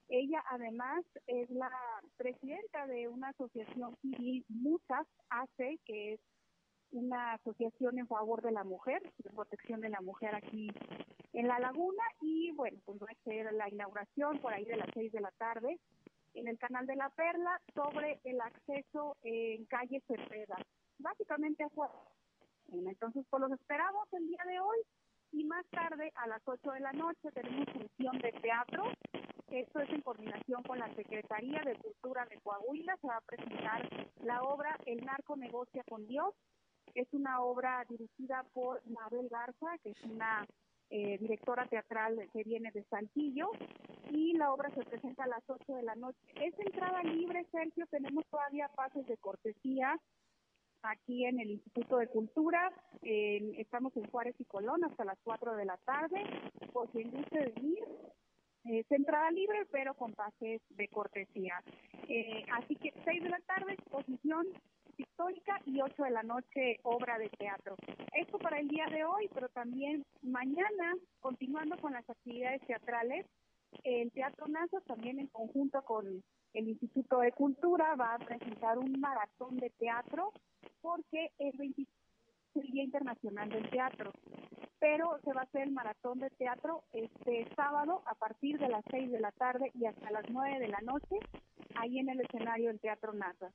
Ella 0.10 0.44
además 0.50 1.06
es 1.28 1.50
la 1.50 1.72
presidenta 2.18 2.86
de 2.88 3.08
una 3.08 3.30
asociación 3.30 3.96
civil, 4.02 4.46
MUSAS 4.50 5.08
AC, 5.30 5.80
que 5.86 6.14
es 6.14 6.20
una 6.94 7.34
asociación 7.34 8.00
en 8.00 8.08
favor 8.08 8.42
de 8.42 8.52
la 8.52 8.64
mujer, 8.64 9.02
de 9.18 9.30
protección 9.30 9.82
de 9.82 9.90
la 9.90 10.02
mujer 10.02 10.36
aquí 10.36 10.72
en 11.34 11.48
La 11.48 11.60
Laguna. 11.60 12.04
Y 12.22 12.52
bueno, 12.52 12.80
pues 12.86 13.00
va 13.00 13.08
a 13.10 13.24
ser 13.24 13.52
la 13.54 13.70
inauguración 13.70 14.40
por 14.40 14.54
ahí 14.54 14.66
de 14.66 14.78
las 14.78 14.90
seis 14.94 15.12
de 15.12 15.22
la 15.22 15.32
tarde 15.32 15.80
en 16.34 16.48
el 16.48 16.58
canal 16.58 16.86
de 16.86 16.96
la 16.96 17.10
Perla 17.10 17.62
sobre 17.74 18.20
el 18.24 18.40
acceso 18.42 19.18
en 19.24 19.66
calle 19.66 20.02
Cepeda, 20.08 20.58
básicamente 21.00 21.64
afuera. 21.64 21.94
Entonces, 22.72 23.26
pues 23.30 23.42
los 23.42 23.52
esperamos 23.52 24.12
el 24.14 24.28
día 24.28 24.44
de 24.48 24.60
hoy 24.60 24.78
Y 25.32 25.44
más 25.46 25.66
tarde, 25.68 26.12
a 26.16 26.28
las 26.28 26.42
8 26.46 26.72
de 26.72 26.80
la 26.80 26.94
noche, 26.94 27.32
tenemos 27.34 27.68
función 27.70 28.18
de 28.20 28.32
teatro. 28.34 28.84
Esto 29.48 29.80
es 29.80 29.90
en 29.90 30.02
coordinación 30.02 30.64
con 30.64 30.80
la 30.80 30.94
Secretaría 30.96 31.62
de 31.62 31.76
Cultura 31.76 32.26
de 32.26 32.40
Coahuila. 32.42 32.98
Se 32.98 33.08
va 33.08 33.18
a 33.18 33.22
presentar 33.22 33.90
la 34.24 34.42
obra 34.44 34.78
El 34.86 35.04
narco 35.06 35.36
negocia 35.36 35.84
con 35.90 36.06
Dios. 36.08 36.34
Es 36.94 37.08
una 37.12 37.42
obra 37.42 37.86
dirigida 37.90 38.46
por 38.54 38.82
Mabel 38.88 39.28
Garza, 39.30 39.78
que 39.84 39.92
es 39.92 40.04
una 40.04 40.46
eh, 40.90 41.18
directora 41.20 41.66
teatral 41.66 42.30
que 42.32 42.44
viene 42.44 42.72
de 42.72 42.84
Saltillo, 42.84 43.52
y 44.12 44.34
la 44.34 44.54
obra 44.54 44.70
se 44.76 44.84
presenta 44.84 45.24
a 45.24 45.28
las 45.28 45.44
8 45.48 45.74
de 45.76 45.84
la 45.84 45.96
noche. 45.96 46.20
Es 46.36 46.54
entrada 46.60 47.02
libre, 47.04 47.46
Sergio, 47.52 47.86
tenemos 47.88 48.26
todavía 48.28 48.70
pases 48.70 49.06
de 49.08 49.18
cortesía 49.18 50.00
aquí 50.84 51.26
en 51.26 51.40
el 51.40 51.52
Instituto 51.52 51.98
de 51.98 52.08
Cultura. 52.08 52.72
estamos 53.02 53.96
en 53.98 54.06
Juárez 54.10 54.36
y 54.40 54.46
Colón 54.46 54.84
hasta 54.84 55.06
las 55.06 55.18
4 55.24 55.56
de 55.56 55.66
la 55.66 55.78
tarde. 55.78 56.24
Por 56.72 56.90
quien 56.92 57.10
guste 57.10 57.54
venir, 57.56 57.84
es 58.66 58.90
entrada 58.92 59.30
libre, 59.32 59.66
pero 59.72 59.94
con 59.96 60.14
pases 60.14 60.62
de 60.70 60.88
cortesía. 60.88 61.62
Eh, 62.08 62.46
así 62.54 62.76
que 62.76 62.94
6 63.04 63.24
de 63.24 63.30
la 63.30 63.40
tarde, 63.40 63.74
exposición 63.74 64.46
histórica 64.98 65.60
y 65.66 65.82
8 65.82 66.04
de 66.04 66.12
la 66.12 66.24
noche 66.24 66.80
obra 66.84 67.18
de 67.18 67.30
teatro. 67.30 67.76
Esto 68.14 68.38
para 68.40 68.60
el 68.60 68.68
día 68.68 68.86
de 68.88 69.06
hoy, 69.06 69.30
pero 69.34 69.50
también 69.50 70.06
mañana, 70.22 70.96
continuando 71.20 71.78
con 71.78 71.94
las 71.94 72.10
actividades 72.10 72.62
teatrales, 72.68 73.26
el 73.84 74.12
Teatro 74.12 74.48
NASA 74.48 74.80
también 74.82 75.20
en 75.20 75.28
conjunto 75.28 75.82
con 75.84 76.24
el 76.54 76.70
Instituto 76.70 77.20
de 77.20 77.32
Cultura 77.32 77.96
va 77.96 78.16
a 78.16 78.20
presentar 78.20 78.78
un 78.78 79.00
maratón 79.00 79.58
de 79.58 79.72
teatro 79.72 80.32
porque 80.82 81.32
es 81.40 81.56
el 81.60 81.74
Día 82.72 82.84
Internacional 82.84 83.50
del 83.50 83.70
Teatro. 83.70 84.12
Pero 84.80 85.18
se 85.24 85.34
va 85.34 85.42
a 85.42 85.44
hacer 85.46 85.64
el 85.64 85.72
maratón 85.72 86.20
de 86.20 86.30
teatro 86.32 86.84
este 86.92 87.48
sábado 87.56 88.04
a 88.06 88.16
partir 88.16 88.60
de 88.60 88.68
las 88.68 88.84
6 88.92 89.12
de 89.12 89.20
la 89.20 89.32
tarde 89.32 89.72
y 89.74 89.86
hasta 89.86 90.12
las 90.12 90.26
9 90.30 90.60
de 90.60 90.68
la 90.68 90.80
noche, 90.82 91.16
ahí 91.76 92.00
en 92.00 92.10
el 92.10 92.22
escenario 92.22 92.68
del 92.68 92.80
Teatro 92.80 93.14
NASA. 93.14 93.52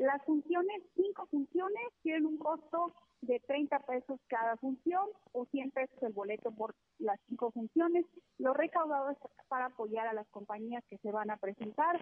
Las 0.00 0.24
funciones, 0.24 0.82
cinco 0.96 1.26
funciones, 1.26 1.92
tienen 2.02 2.24
un 2.24 2.38
costo 2.38 2.94
de 3.20 3.38
30 3.40 3.80
pesos 3.80 4.18
cada 4.28 4.56
función 4.56 5.06
o 5.32 5.44
100 5.44 5.72
pesos 5.72 6.02
el 6.02 6.14
boleto 6.14 6.50
por 6.52 6.74
las 6.98 7.20
cinco 7.28 7.50
funciones. 7.50 8.06
Lo 8.38 8.54
recaudado 8.54 9.10
es 9.10 9.18
para 9.48 9.66
apoyar 9.66 10.06
a 10.06 10.14
las 10.14 10.26
compañías 10.28 10.82
que 10.88 10.96
se 10.96 11.12
van 11.12 11.30
a 11.30 11.36
presentar. 11.36 12.00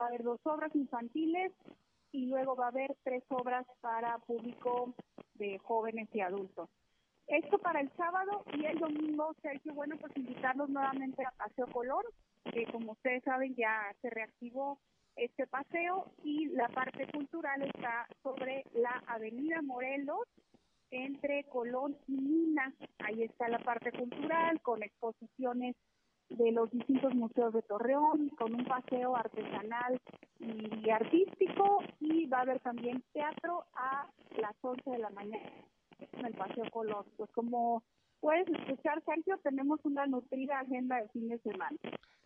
Va 0.00 0.04
a 0.04 0.08
haber 0.10 0.22
dos 0.22 0.38
obras 0.44 0.72
infantiles 0.76 1.50
y 2.12 2.26
luego 2.26 2.54
va 2.54 2.66
a 2.66 2.68
haber 2.68 2.96
tres 3.02 3.24
obras 3.30 3.66
para 3.80 4.18
público 4.18 4.94
de 5.34 5.58
jóvenes 5.58 6.08
y 6.12 6.20
adultos. 6.20 6.68
Esto 7.26 7.58
para 7.58 7.80
el 7.80 7.90
sábado 7.96 8.44
y 8.54 8.64
el 8.64 8.78
domingo, 8.78 9.34
Sergio, 9.42 9.74
bueno, 9.74 9.96
pues 10.00 10.16
invitarlos 10.16 10.68
nuevamente 10.68 11.24
a 11.24 11.32
Paseo 11.32 11.66
Color, 11.66 12.04
que 12.52 12.66
como 12.66 12.92
ustedes 12.92 13.24
saben 13.24 13.56
ya 13.56 13.92
se 14.02 14.10
reactivó 14.10 14.78
este 15.16 15.46
paseo 15.46 16.12
y 16.24 16.46
la 16.48 16.68
parte 16.68 17.06
cultural 17.12 17.62
está 17.62 18.06
sobre 18.22 18.64
la 18.74 19.02
Avenida 19.06 19.62
Morelos 19.62 20.26
entre 20.90 21.44
Colón 21.44 21.96
y 22.08 22.12
Minas. 22.12 22.74
Ahí 22.98 23.22
está 23.22 23.48
la 23.48 23.58
parte 23.58 23.92
cultural 23.92 24.60
con 24.62 24.82
exposiciones 24.82 25.76
de 26.30 26.52
los 26.52 26.70
distintos 26.70 27.14
museos 27.14 27.52
de 27.52 27.62
Torreón, 27.62 28.28
con 28.30 28.54
un 28.54 28.64
paseo 28.64 29.16
artesanal 29.16 30.00
y 30.38 30.88
artístico 30.90 31.82
y 31.98 32.26
va 32.26 32.38
a 32.38 32.42
haber 32.42 32.60
también 32.60 33.02
teatro 33.12 33.64
a 33.74 34.08
las 34.38 34.54
11 34.62 34.90
de 34.90 34.98
la 34.98 35.10
mañana 35.10 35.50
en 36.12 36.26
el 36.26 36.34
Paseo 36.34 36.64
Colón. 36.70 37.04
Pues 37.16 37.30
como 37.32 37.82
puedes 38.20 38.46
escuchar, 38.48 39.02
Sergio, 39.04 39.38
tenemos 39.42 39.80
una 39.84 40.06
nutrida 40.06 40.60
agenda 40.60 40.96
de 41.00 41.08
fin 41.08 41.28
de 41.28 41.38
semana. 41.38 41.76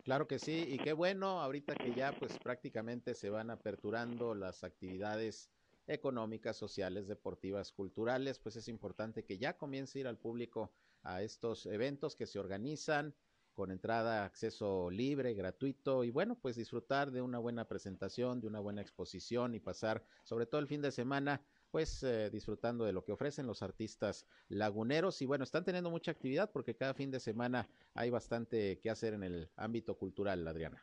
Claro 0.03 0.27
que 0.27 0.37
sí, 0.37 0.65
y 0.67 0.77
qué 0.77 0.93
bueno, 0.93 1.41
ahorita 1.41 1.73
que 1.75 1.93
ya 1.95 2.11
pues 2.19 2.37
prácticamente 2.37 3.15
se 3.15 3.29
van 3.29 3.49
aperturando 3.49 4.35
las 4.35 4.63
actividades 4.63 5.49
económicas, 5.87 6.57
sociales, 6.57 7.07
deportivas, 7.07 7.71
culturales, 7.71 8.39
pues 8.39 8.55
es 8.55 8.67
importante 8.67 9.23
que 9.23 9.37
ya 9.37 9.57
comience 9.57 9.97
a 9.97 10.01
ir 10.01 10.07
al 10.07 10.17
público 10.17 10.71
a 11.03 11.21
estos 11.21 11.65
eventos 11.65 12.15
que 12.15 12.27
se 12.27 12.39
organizan 12.39 13.15
con 13.53 13.71
entrada, 13.71 14.25
acceso 14.25 14.89
libre, 14.91 15.33
gratuito 15.33 16.03
y 16.03 16.11
bueno, 16.11 16.35
pues 16.35 16.55
disfrutar 16.55 17.11
de 17.11 17.21
una 17.21 17.39
buena 17.39 17.65
presentación, 17.65 18.41
de 18.41 18.47
una 18.47 18.59
buena 18.59 18.81
exposición 18.81 19.55
y 19.55 19.59
pasar 19.59 20.03
sobre 20.23 20.45
todo 20.45 20.59
el 20.59 20.67
fin 20.67 20.81
de 20.81 20.91
semana 20.91 21.41
pues 21.75 22.03
eh, 22.03 22.29
disfrutando 22.29 22.85
de 22.85 22.93
lo 22.93 23.03
que 23.03 23.11
ofrecen 23.11 23.47
los 23.47 23.61
artistas 23.61 24.25
laguneros 24.47 25.21
y 25.21 25.25
bueno, 25.25 25.43
están 25.43 25.65
teniendo 25.65 25.89
mucha 25.89 26.11
actividad 26.11 26.49
porque 26.53 26.73
cada 26.73 26.93
fin 26.93 27.11
de 27.11 27.19
semana 27.19 27.67
hay 27.93 28.09
bastante 28.09 28.79
que 28.79 28.89
hacer 28.89 29.13
en 29.13 29.23
el 29.23 29.49
ámbito 29.57 29.97
cultural, 29.97 30.47
Adriana. 30.47 30.81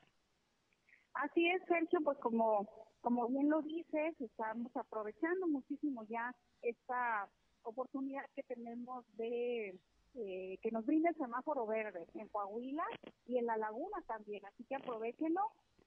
Así 1.15 1.49
es, 1.49 1.63
Sergio, 1.67 2.01
pues 2.05 2.19
como, 2.19 2.69
como 3.01 3.27
bien 3.29 3.49
lo 3.49 3.63
dices, 3.63 4.21
estamos 4.21 4.71
aprovechando 4.77 5.47
muchísimo 5.47 6.05
ya 6.11 6.31
esta 6.61 7.27
oportunidad 7.63 8.27
que 8.35 8.43
tenemos 8.43 9.07
de 9.17 9.81
eh, 10.17 10.59
que 10.61 10.71
nos 10.73 10.85
brinda 10.85 11.09
el 11.09 11.17
semáforo 11.17 11.67
verde 11.67 12.07
en 12.17 12.29
Coahuila 12.29 12.85
y 13.25 13.39
en 13.39 13.47
la 13.47 13.57
laguna 13.57 13.97
también, 14.07 14.45
así 14.45 14.63
que 14.65 14.75
aprovechenlo 14.75 15.41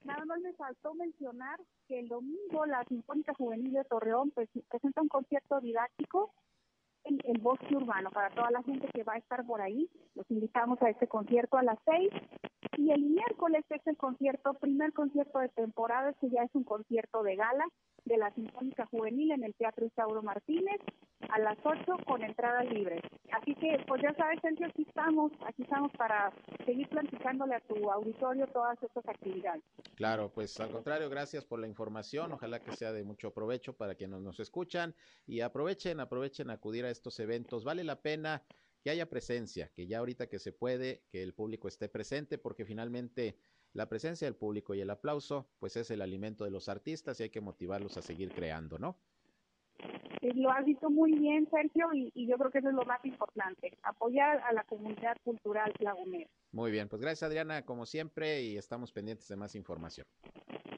Nada 0.06 0.24
más 0.26 0.39
me 0.39 0.54
faltó 0.54 0.94
mencionar 0.94 1.60
que 1.88 2.00
el 2.00 2.08
domingo 2.08 2.65
la 2.68 2.84
Sinfónica 2.86 3.34
Juvenil 3.34 3.74
de 3.74 3.84
Torreón 3.86 4.30
pues, 4.32 4.48
presenta 4.70 5.02
un 5.02 5.08
concierto 5.08 5.60
didáctico 5.60 6.32
en 7.06 7.20
el 7.24 7.39
bosque 7.39 7.76
urbano 7.76 8.12
para 8.12 8.30
toda 8.30 8.52
la 8.52 8.62
gente 8.63 8.88
que 8.94 9.04
va 9.04 9.13
a 9.13 9.18
estar 9.18 9.44
por 9.46 9.62
ahí. 9.62 9.89
Los 10.13 10.30
invitamos 10.30 10.80
a 10.84 10.89
este 10.89 11.08
concierto 11.08 11.58
a 11.58 11.63
las 11.63 11.80
seis. 11.86 12.12
Y 12.77 12.91
el 12.91 13.01
miércoles 13.01 13.63
es 13.69 13.85
el 13.88 13.97
concierto, 13.97 14.53
primer 14.55 14.93
concierto 14.93 15.39
de 15.39 15.49
temporada, 15.49 16.13
que 16.19 16.29
ya 16.29 16.43
es 16.43 16.51
un 16.53 16.63
concierto 16.63 17.23
de 17.23 17.35
gala 17.35 17.65
de 18.05 18.17
la 18.17 18.31
Sinfónica 18.33 18.85
Juvenil 18.85 19.31
en 19.31 19.43
el 19.43 19.55
Teatro 19.55 19.85
Isauro 19.85 20.21
Martínez 20.21 20.79
a 21.29 21.39
las 21.39 21.57
8 21.63 21.97
con 22.05 22.23
entrada 22.23 22.63
libre. 22.63 23.01
Así 23.31 23.55
que, 23.55 23.83
pues 23.88 24.01
ya 24.01 24.13
sabes, 24.15 24.39
Sergio, 24.41 24.67
aquí 24.67 24.83
estamos, 24.88 25.31
aquí 25.45 25.63
estamos 25.63 25.91
para 25.97 26.31
seguir 26.65 26.88
platicándole 26.89 27.55
a 27.55 27.59
tu 27.61 27.89
auditorio 27.89 28.47
todas 28.47 28.81
estas 28.83 29.07
actividades. 29.07 29.63
Claro, 29.95 30.31
pues 30.33 30.59
al 30.59 30.69
contrario, 30.71 31.09
gracias 31.09 31.45
por 31.45 31.59
la 31.59 31.67
información, 31.67 32.31
ojalá 32.31 32.61
que 32.61 32.73
sea 32.73 32.91
de 32.91 33.03
mucho 33.03 33.31
provecho 33.31 33.73
para 33.73 33.95
quienes 33.95 34.21
nos 34.21 34.39
escuchan 34.39 34.93
y 35.25 35.41
aprovechen, 35.41 35.99
aprovechen 35.99 36.49
acudir 36.49 36.85
a 36.85 36.89
estos 36.89 37.19
eventos, 37.19 37.63
vale 37.63 37.83
la 37.83 38.01
pena 38.01 38.43
que 38.86 38.91
haya 38.91 39.10
presencia, 39.10 39.71
que 39.74 39.88
ya 39.88 39.98
ahorita 39.98 40.28
que 40.28 40.38
se 40.38 40.52
puede, 40.52 41.02
que 41.10 41.24
el 41.24 41.34
público 41.34 41.67
esté 41.67 41.89
presente, 41.89 42.38
porque 42.38 42.65
finalmente 42.65 43.36
la 43.74 43.89
presencia 43.89 44.28
del 44.28 44.36
público 44.36 44.76
y 44.76 44.82
el 44.82 44.91
aplauso, 44.91 45.50
pues 45.58 45.76
es 45.76 45.89
el 45.89 46.04
alimento 46.04 46.43
de 46.43 46.52
los 46.52 46.69
artistas 46.69 47.19
y 47.19 47.24
hay 47.24 47.30
que 47.32 47.41
motivarlos 47.41 47.98
a 47.98 48.04
seguir 48.04 48.32
creando, 48.32 48.78
¿no? 48.78 48.95
Lo 50.21 50.52
has 50.52 50.65
dicho 50.65 50.88
muy 50.91 51.13
bien, 51.13 51.50
Sergio, 51.50 51.88
y, 51.95 52.28
yo 52.28 52.38
creo 52.38 52.52
que 52.52 52.60
eso 52.60 52.69
es 52.69 52.76
lo 52.76 52.86
más 52.86 53.04
importante, 53.06 53.76
apoyar 53.82 54.39
a 54.41 54.54
la 54.54 54.63
comunidad 54.65 55.17
cultural 55.24 55.74
lagunera. 55.80 56.30
Muy 56.52 56.69
bien, 56.69 56.88
pues 56.88 57.02
gracias 57.02 57.24
Adriana, 57.24 57.65
como 57.65 57.88
siempre, 57.88 58.43
y 58.43 58.56
estamos 58.56 58.91
pendientes 58.91 59.28
de 59.28 59.36
más 59.36 59.56
información. 59.56 60.06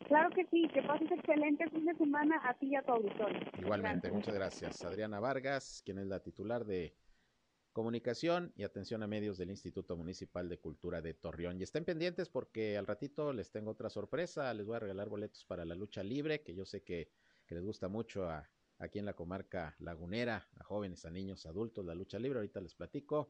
Claro 0.08 0.30
que 0.30 0.46
sí, 0.46 0.66
que 0.74 0.82
pases 0.82 1.12
excelente 1.12 1.70
fin 1.72 1.84
de 1.84 1.94
semana 1.96 2.40
a 2.46 2.54
ti 2.54 2.68
y 2.68 2.76
a 2.78 2.84
tu 2.84 2.94
auditorio. 2.94 3.42
Igualmente, 3.60 4.10
muchas 4.10 4.34
gracias. 4.34 4.82
Adriana 4.86 5.20
Vargas, 5.20 5.82
quien 5.84 5.98
es 6.00 6.08
la 6.08 6.22
titular 6.22 6.64
de 6.64 6.94
Comunicación 7.78 8.52
y 8.56 8.64
Atención 8.64 9.04
a 9.04 9.08
Medios 9.08 9.38
del 9.38 9.52
Instituto 9.52 9.96
Municipal 9.96 10.50
de 10.50 10.58
Cultura 10.58 11.00
de 11.00 11.14
Torreón. 11.14 11.60
Y 11.60 11.64
estén 11.64 11.86
pendientes 11.86 12.28
porque 12.28 12.76
al 12.76 12.88
ratito 12.88 13.32
les 13.34 13.52
tengo 13.52 13.70
otra 13.70 13.92
sorpresa. 13.92 14.52
Les 14.56 14.66
voy 14.66 14.78
a 14.78 14.80
regalar 14.80 15.10
boletos 15.10 15.46
para 15.46 15.64
la 15.64 15.76
lucha 15.76 16.02
libre, 16.02 16.42
que 16.42 16.56
yo 16.56 16.66
sé 16.66 16.82
que, 16.82 17.12
les 17.50 17.64
gusta 17.64 17.88
mucho 17.88 18.28
a, 18.28 18.50
aquí 18.80 18.98
en 18.98 19.06
la 19.06 19.14
comarca 19.14 19.76
lagunera, 19.78 20.50
a 20.58 20.64
jóvenes, 20.64 21.06
a 21.06 21.12
niños, 21.12 21.46
adultos, 21.46 21.86
la 21.86 21.94
lucha 21.94 22.18
libre. 22.18 22.40
Ahorita 22.40 22.62
les 22.62 22.74
platico 22.74 23.30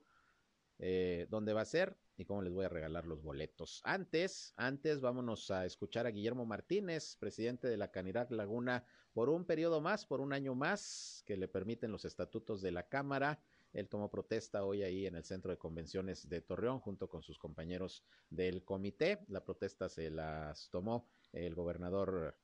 eh, 0.79 1.27
dónde 1.29 1.51
va 1.51 1.59
a 1.59 1.65
ser 1.65 1.97
y 2.15 2.23
cómo 2.23 2.41
les 2.41 2.53
voy 2.53 2.63
a 2.63 2.69
regalar 2.69 3.05
los 3.05 3.21
boletos. 3.21 3.81
Antes, 3.83 4.53
antes 4.55 5.01
vámonos 5.01 5.51
a 5.51 5.65
escuchar 5.65 6.07
a 6.07 6.11
Guillermo 6.11 6.45
Martínez, 6.45 7.17
presidente 7.17 7.67
de 7.67 7.75
la 7.75 7.91
Canidad 7.91 8.29
Laguna, 8.29 8.85
por 9.11 9.27
un 9.27 9.43
periodo 9.43 9.81
más, 9.81 10.05
por 10.05 10.21
un 10.21 10.31
año 10.31 10.55
más, 10.55 11.21
que 11.25 11.35
le 11.35 11.49
permiten 11.49 11.91
los 11.91 12.05
estatutos 12.05 12.61
de 12.61 12.71
la 12.71 12.87
Cámara. 12.87 13.41
Él 13.77 13.89
tomó 13.89 14.09
protesta 14.09 14.65
hoy 14.65 14.81
ahí 14.81 15.05
en 15.05 15.15
el 15.15 15.23
Centro 15.23 15.51
de 15.51 15.59
Convenciones 15.59 16.27
de 16.27 16.41
Torreón 16.41 16.79
junto 16.79 17.07
con 17.07 17.21
sus 17.21 17.37
compañeros 17.37 18.03
del 18.31 18.63
comité. 18.63 19.19
La 19.27 19.45
protesta 19.45 19.87
se 19.87 20.09
las 20.09 20.71
tomó 20.71 21.07
el 21.31 21.53
gobernador 21.53 22.35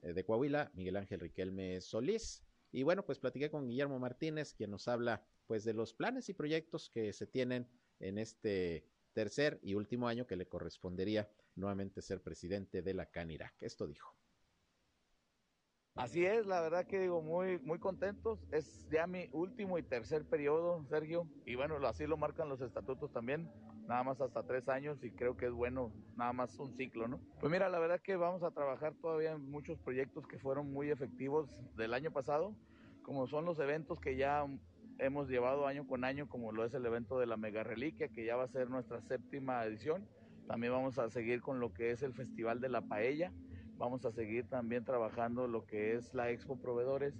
eh, 0.00 0.14
de 0.14 0.24
Coahuila, 0.24 0.70
Miguel 0.72 0.96
Ángel 0.96 1.20
Riquelme 1.20 1.82
Solís. 1.82 2.42
Y 2.72 2.84
bueno, 2.84 3.04
pues 3.04 3.18
platiqué 3.18 3.50
con 3.50 3.66
Guillermo 3.66 3.98
Martínez, 3.98 4.54
quien 4.54 4.70
nos 4.70 4.88
habla 4.88 5.22
pues 5.46 5.62
de 5.64 5.74
los 5.74 5.92
planes 5.92 6.30
y 6.30 6.32
proyectos 6.32 6.88
que 6.88 7.12
se 7.12 7.26
tienen 7.26 7.68
en 8.00 8.16
este 8.16 8.86
tercer 9.12 9.58
y 9.62 9.74
último 9.74 10.08
año 10.08 10.26
que 10.26 10.36
le 10.36 10.48
correspondería 10.48 11.30
nuevamente 11.54 12.00
ser 12.00 12.22
presidente 12.22 12.80
de 12.80 12.94
la 12.94 13.10
CANIRAC. 13.10 13.62
Esto 13.62 13.86
dijo 13.86 14.17
Así 15.98 16.24
es, 16.24 16.46
la 16.46 16.60
verdad 16.60 16.86
que 16.86 17.00
digo, 17.00 17.22
muy, 17.22 17.58
muy 17.58 17.80
contentos. 17.80 18.38
Es 18.52 18.88
ya 18.88 19.08
mi 19.08 19.28
último 19.32 19.78
y 19.78 19.82
tercer 19.82 20.24
periodo, 20.24 20.84
Sergio. 20.84 21.26
Y 21.44 21.56
bueno, 21.56 21.74
así 21.88 22.06
lo 22.06 22.16
marcan 22.16 22.48
los 22.48 22.60
estatutos 22.60 23.12
también. 23.12 23.50
Nada 23.88 24.04
más 24.04 24.20
hasta 24.20 24.44
tres 24.44 24.68
años 24.68 25.02
y 25.02 25.10
creo 25.10 25.36
que 25.36 25.46
es 25.46 25.52
bueno, 25.52 25.92
nada 26.16 26.32
más 26.32 26.56
un 26.60 26.72
ciclo, 26.76 27.08
¿no? 27.08 27.18
Pues 27.40 27.50
mira, 27.50 27.68
la 27.68 27.80
verdad 27.80 28.00
que 28.00 28.14
vamos 28.14 28.44
a 28.44 28.52
trabajar 28.52 28.94
todavía 28.94 29.32
en 29.32 29.50
muchos 29.50 29.76
proyectos 29.80 30.24
que 30.28 30.38
fueron 30.38 30.72
muy 30.72 30.88
efectivos 30.88 31.50
del 31.76 31.92
año 31.92 32.12
pasado, 32.12 32.54
como 33.02 33.26
son 33.26 33.44
los 33.44 33.58
eventos 33.58 33.98
que 33.98 34.16
ya 34.16 34.46
hemos 34.98 35.28
llevado 35.28 35.66
año 35.66 35.84
con 35.84 36.04
año, 36.04 36.28
como 36.28 36.52
lo 36.52 36.64
es 36.64 36.74
el 36.74 36.86
evento 36.86 37.18
de 37.18 37.26
la 37.26 37.36
Mega 37.36 37.64
Reliquia, 37.64 38.06
que 38.06 38.24
ya 38.24 38.36
va 38.36 38.44
a 38.44 38.48
ser 38.48 38.70
nuestra 38.70 39.00
séptima 39.00 39.64
edición. 39.64 40.06
También 40.46 40.72
vamos 40.72 40.96
a 41.00 41.10
seguir 41.10 41.40
con 41.40 41.58
lo 41.58 41.72
que 41.72 41.90
es 41.90 42.04
el 42.04 42.14
Festival 42.14 42.60
de 42.60 42.68
la 42.68 42.82
Paella. 42.82 43.32
Vamos 43.78 44.04
a 44.04 44.10
seguir 44.10 44.48
también 44.48 44.84
trabajando 44.84 45.46
lo 45.46 45.64
que 45.64 45.94
es 45.94 46.12
la 46.12 46.30
Expo 46.30 46.56
Proveedores 46.56 47.14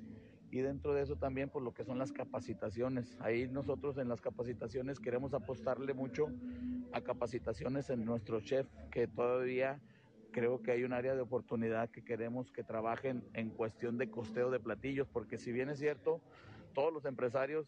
y 0.51 0.59
dentro 0.59 0.93
de 0.93 1.03
eso 1.03 1.15
también 1.15 1.51
por 1.51 1.63
lo 1.63 1.73
que 1.73 1.85
son 1.85 1.99
las 1.99 2.11
capacitaciones. 2.11 3.17
Ahí 3.21 3.47
nosotros 3.49 3.97
en 3.97 4.09
las 4.09 4.21
capacitaciones 4.21 4.99
queremos 4.99 5.35
apostarle 5.35 5.95
mucho 5.95 6.27
a 6.93 7.01
capacitaciones 7.01 7.91
en 7.91 8.05
nuestro 8.05 8.41
chef, 8.41 8.67
que 8.91 9.07
todavía 9.07 9.81
creo 10.33 10.61
que 10.61 10.73
hay 10.73 10.83
un 10.83 10.93
área 10.93 11.15
de 11.15 11.21
oportunidad 11.21 11.91
que 11.91 12.03
queremos 12.03 12.51
que 12.51 12.65
trabajen 12.65 13.23
en 13.35 13.51
cuestión 13.51 13.97
de 13.97 14.11
costeo 14.11 14.51
de 14.51 14.59
platillos, 14.59 15.09
porque 15.09 15.39
si 15.39 15.53
bien 15.53 15.69
es 15.69 15.79
cierto, 15.79 16.21
todos 16.75 16.93
los 16.93 17.05
empresarios 17.05 17.67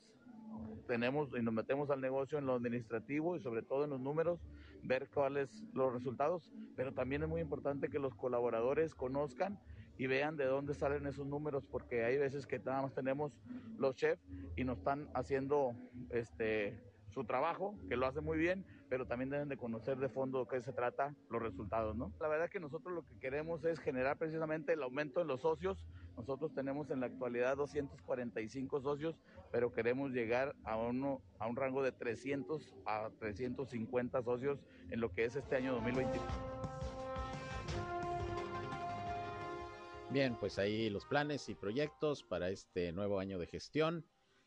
tenemos 0.87 1.31
y 1.39 1.43
nos 1.43 1.55
metemos 1.55 1.91
al 1.91 2.01
negocio 2.01 2.39
en 2.39 2.47
lo 2.47 2.55
administrativo 2.55 3.37
y 3.37 3.41
sobre 3.41 3.63
todo 3.63 3.85
en 3.85 3.91
los 3.91 4.01
números, 4.01 4.41
ver 4.83 5.09
cuáles 5.09 5.63
los 5.73 5.93
resultados, 5.93 6.51
pero 6.77 6.93
también 6.93 7.23
es 7.23 7.29
muy 7.29 7.41
importante 7.41 7.89
que 7.89 7.99
los 7.99 8.15
colaboradores 8.15 8.95
conozcan 8.95 9.59
y 9.99 10.07
vean 10.07 10.37
de 10.37 10.47
dónde 10.47 10.75
salen 10.75 11.07
esos 11.07 11.27
números, 11.27 11.67
porque 11.71 12.05
hay 12.05 12.17
veces 12.19 12.47
que 12.47 12.59
nada 12.59 12.83
más 12.83 12.95
tenemos 12.95 13.39
los 13.79 13.95
chefs 13.95 14.27
y 14.57 14.65
nos 14.65 14.79
están 14.79 15.09
haciendo 15.15 15.75
este 16.11 16.90
su 17.11 17.25
trabajo, 17.25 17.75
que 17.89 17.97
lo 17.97 18.07
hace 18.07 18.21
muy 18.21 18.39
bien, 18.39 18.65
pero 18.89 19.07
también 19.07 19.31
deben 19.31 19.49
de 19.49 19.57
conocer 19.57 19.99
de 19.99 20.09
fondo 20.09 20.45
de 20.45 20.51
qué 20.51 20.61
se 20.63 20.73
trata 20.73 21.15
los 21.29 21.43
resultados, 21.43 21.97
¿no? 21.97 22.13
La 22.21 22.29
verdad 22.29 22.51
que 22.51 22.61
nosotros 22.61 22.95
lo 22.95 23.05
que 23.05 23.19
queremos 23.21 23.65
es 23.65 23.79
generar 23.79 24.17
precisamente 24.19 24.73
el 24.73 24.83
aumento 24.83 25.21
en 25.21 25.29
los 25.29 25.43
socios. 25.43 25.85
Nosotros 26.17 26.53
tenemos 26.55 26.91
en 26.91 27.01
la 27.01 27.07
actualidad 27.07 27.57
245 27.57 28.81
socios, 28.81 29.17
pero 29.53 29.73
queremos 29.73 30.13
llegar 30.13 30.55
a, 30.65 30.77
uno, 30.77 31.23
a 31.39 31.47
un 31.47 31.57
rango 31.57 31.83
de 31.83 31.93
300 31.93 32.75
a 32.87 33.11
350 33.19 34.23
socios 34.23 34.59
en 34.91 35.01
lo 35.01 35.13
que 35.13 35.25
es 35.25 35.37
este 35.37 35.57
año 35.57 35.73
2021. 35.75 36.21
Bien, 40.11 40.35
pues 40.35 40.59
ahí 40.59 40.91
los 40.91 41.07
planes 41.07 41.49
y 41.49 41.55
proyectos 41.55 42.25
para 42.25 42.51
este 42.51 42.91
nuevo 42.91 43.21
año 43.21 43.39
de 43.39 43.47
gestión 43.47 44.05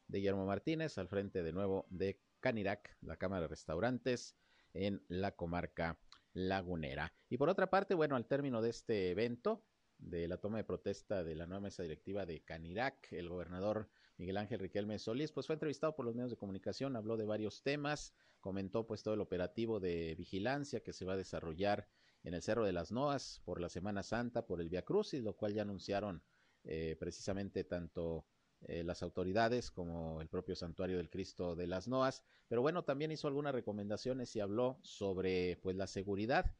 de 0.08 0.18
Guillermo 0.18 0.46
Martínez 0.46 0.98
al 0.98 1.08
frente 1.08 1.42
de 1.42 1.54
nuevo 1.54 1.86
de 1.90 2.20
Canirac, 2.44 2.98
la 3.00 3.16
Cámara 3.16 3.44
de 3.44 3.48
Restaurantes 3.48 4.36
en 4.74 5.02
la 5.08 5.32
comarca 5.32 5.98
lagunera. 6.34 7.14
Y 7.30 7.38
por 7.38 7.48
otra 7.48 7.70
parte, 7.70 7.94
bueno, 7.94 8.18
al 8.18 8.28
término 8.28 8.62
de 8.62 8.70
este 8.70 9.12
evento, 9.12 9.64
de 9.98 10.28
la 10.28 10.38
toma 10.38 10.58
de 10.58 10.66
protesta 10.66 11.24
de 11.24 11.36
la 11.36 11.48
nueva 11.48 11.62
mesa 11.62 11.84
directiva 11.84 12.26
de 12.26 12.42
Canirac, 12.42 13.14
el 13.14 13.30
gobernador 13.30 13.90
Miguel 14.18 14.36
Ángel 14.36 14.60
Riquelme 14.60 15.00
Solís, 15.00 15.32
pues 15.32 15.48
fue 15.48 15.54
entrevistado 15.54 15.96
por 15.96 16.06
los 16.06 16.16
medios 16.16 16.32
de 16.32 16.38
comunicación, 16.38 16.98
habló 16.98 17.16
de 17.16 17.24
varios 17.24 17.64
temas, 17.64 18.14
comentó 18.42 18.86
pues 18.86 19.04
todo 19.04 19.14
el 19.14 19.22
operativo 19.22 19.80
de 19.80 20.14
vigilancia 20.16 20.82
que 20.82 20.92
se 20.92 21.06
va 21.06 21.14
a 21.14 21.18
desarrollar 21.18 21.88
en 22.24 22.34
el 22.34 22.42
Cerro 22.42 22.66
de 22.66 22.74
las 22.74 22.92
Noas 22.92 23.42
por 23.46 23.62
la 23.62 23.70
Semana 23.70 24.04
Santa, 24.04 24.46
por 24.46 24.60
el 24.60 24.68
Via 24.68 24.82
Crucis, 24.82 25.24
lo 25.24 25.38
cual 25.38 25.54
ya 25.54 25.62
anunciaron 25.62 26.22
eh, 26.66 26.98
precisamente 27.00 27.64
tanto 27.64 28.26
eh, 28.68 28.84
las 28.84 29.04
autoridades 29.04 29.72
como 29.72 30.22
el 30.22 30.30
propio 30.30 30.56
Santuario 30.56 30.98
del 30.98 31.10
Cristo 31.10 31.56
de 31.56 31.68
las 31.68 31.88
Noas. 31.88 32.24
Pero 32.48 32.62
bueno, 32.62 32.84
también 32.84 33.12
hizo 33.12 33.28
algunas 33.28 33.54
recomendaciones 33.54 34.36
y 34.36 34.40
habló 34.40 34.80
sobre 34.84 35.58
pues 35.62 35.76
la 35.76 35.88
seguridad 35.88 36.56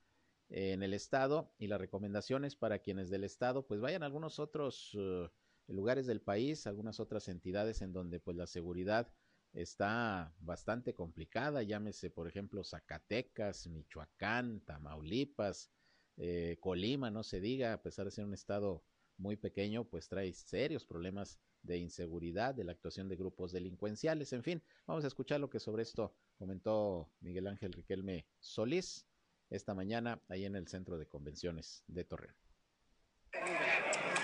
en 0.50 0.84
el 0.84 0.94
estado 0.94 1.54
y 1.58 1.68
las 1.68 1.80
recomendaciones 1.80 2.56
para 2.56 2.80
quienes 2.80 3.10
del 3.10 3.24
estado 3.24 3.66
pues 3.66 3.80
vayan 3.80 4.04
a 4.04 4.06
algunos 4.06 4.40
otros 4.40 4.94
uh, 4.96 5.30
lugares 5.68 6.06
del 6.06 6.22
país, 6.22 6.68
algunas 6.68 7.00
otras 7.00 7.28
entidades 7.28 7.82
en 7.82 7.94
donde 7.94 8.20
pues 8.20 8.38
la 8.38 8.48
seguridad 8.48 9.12
está 9.54 10.36
bastante 10.40 10.94
complicada, 10.94 11.64
llámese 11.64 12.10
por 12.10 12.28
ejemplo 12.28 12.64
Zacatecas, 12.64 13.68
Michoacán, 13.68 14.62
Tamaulipas, 14.62 15.72
eh, 16.18 16.58
Colima, 16.60 17.10
no 17.10 17.24
se 17.24 17.40
diga, 17.40 17.74
a 17.74 17.82
pesar 17.82 18.06
de 18.06 18.12
ser 18.12 18.26
un 18.26 18.34
estado 18.34 18.84
muy 19.18 19.38
pequeño, 19.38 19.86
pues 19.86 20.10
trae 20.10 20.34
serios 20.34 20.86
problemas 20.86 21.40
de 21.64 21.78
inseguridad, 21.78 22.54
de 22.54 22.64
la 22.64 22.74
actuación 22.74 23.10
de 23.10 23.16
grupos 23.16 23.52
delincuenciales, 23.52 24.34
en 24.34 24.44
fin, 24.44 24.62
vamos 24.86 25.04
a 25.04 25.08
escuchar 25.08 25.40
lo 25.40 25.50
que 25.50 25.60
sobre 25.60 25.84
esto 25.84 26.14
comentó 26.38 27.10
Miguel 27.22 27.48
Ángel 27.48 27.74
Riquelme 27.74 28.26
Solís 28.40 29.08
esta 29.50 29.74
mañana 29.74 30.22
ahí 30.30 30.46
en 30.46 30.56
el 30.56 30.68
Centro 30.68 30.98
de 30.98 31.08
Convenciones 31.08 31.84
de 31.88 32.04
Torreón. 32.04 32.36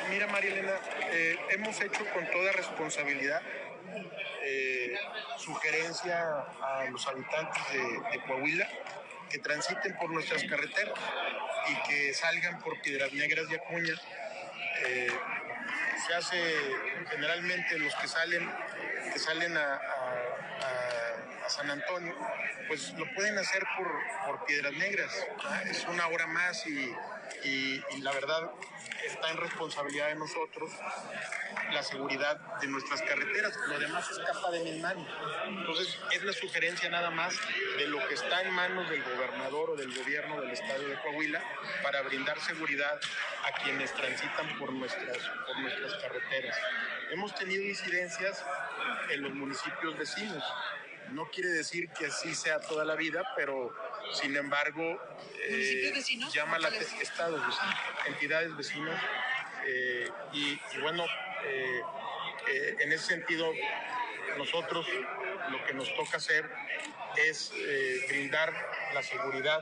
Mira, 0.10 0.28
María 0.28 0.52
Elena, 0.52 0.80
eh, 1.12 1.38
hemos 1.52 1.80
hecho 1.82 2.04
con 2.14 2.30
toda 2.32 2.52
responsabilidad 2.52 3.42
eh, 4.44 4.96
sugerencia 5.38 6.42
a 6.62 6.90
los 6.90 7.08
habitantes 7.08 7.62
de, 7.72 8.22
Coahuila 8.26 8.68
que 9.30 9.40
transiten 9.40 9.96
por 9.98 10.10
nuestras 10.12 10.44
carreteras 10.44 10.98
y 11.70 11.90
que 11.90 12.14
salgan 12.14 12.60
por 12.62 12.82
Piedras 12.82 13.14
Negras 13.14 13.46
y 13.50 13.56
Acuña. 13.56 13.94
Eh, 14.88 15.08
se 16.08 16.14
hace 16.14 16.54
generalmente 17.10 17.78
los 17.80 17.94
que 17.96 18.08
salen, 18.08 18.52
que 19.14 19.20
salen 19.20 19.58
a, 19.58 19.82
San 21.48 21.68
Antonio, 21.72 22.16
pues 22.68 22.94
lo 22.94 23.12
pueden 23.16 23.36
hacer 23.40 23.66
por, 23.76 23.92
por 24.28 24.46
Piedras 24.46 24.72
Negras. 24.74 25.12
Es 25.68 25.84
una 25.86 26.06
hora 26.08 26.28
más 26.28 26.64
y, 26.68 26.96
y, 27.44 27.84
y, 27.90 28.02
la 28.02 28.12
verdad 28.12 28.52
está 29.06 29.32
en 29.32 29.38
responsabilidad 29.38 30.08
de 30.08 30.16
nosotros 30.16 30.72
la 31.72 31.84
seguridad 31.84 32.38
de 32.60 32.68
nuestras 32.68 33.02
carreteras. 33.02 33.56
Lo 33.68 33.80
demás 33.80 34.10
escapa 34.10 34.52
de 34.52 34.64
mis 34.64 34.82
manos. 34.82 35.08
Entonces 35.48 35.98
es 36.12 36.24
la 36.24 36.34
sugerencia 36.34 36.90
nada 36.90 37.10
más 37.12 37.36
de 37.78 37.88
lo 37.88 38.06
que 38.08 38.16
está 38.16 38.42
en 38.42 38.52
manos 38.54 38.90
del 38.90 39.04
gobernador 39.04 39.72
o 39.72 39.76
del 39.76 39.94
gobierno 39.96 40.42
del 40.42 40.52
estado 40.52 40.88
de 40.88 41.00
Coahuila 41.02 41.42
para 41.84 42.02
brindar 42.02 42.40
seguridad 42.40 43.00
a 43.46 43.64
quienes 43.64 43.94
transitan 43.94 44.58
por 44.58 44.74
nuestras, 44.74 45.18
por 45.46 45.60
nuestras 45.60 45.94
carreteras. 46.02 46.58
Hemos 47.12 47.34
tenido 47.36 47.64
incidencias 47.64 48.44
en 49.10 49.22
los 49.24 49.34
municipios 49.34 49.98
vecinos. 49.98 50.44
No 51.12 51.26
quiere 51.30 51.50
decir 51.50 51.90
que 51.90 52.06
así 52.06 52.36
sea 52.36 52.60
toda 52.60 52.86
la 52.86 52.96
vida, 52.96 53.24
pero 53.36 53.74
sin 54.14 54.36
embargo 54.36 55.00
eh, 55.48 55.94
llama 56.34 56.60
la 56.60 56.70
estados, 56.70 57.42
entidades 58.08 58.56
vecinas 58.56 59.02
eh, 59.66 60.10
y, 60.34 60.54
y, 60.54 60.82
bueno, 60.82 61.06
eh, 61.46 61.82
eh, 62.48 62.76
en 62.80 62.92
ese 62.92 63.06
sentido 63.06 63.52
nosotros 64.38 64.88
lo 65.52 65.66
que 65.66 65.74
nos 65.74 65.94
toca 65.96 66.18
hacer 66.18 66.50
es 67.18 67.52
brindar 68.08 68.54
la 68.94 69.04
seguridad 69.04 69.60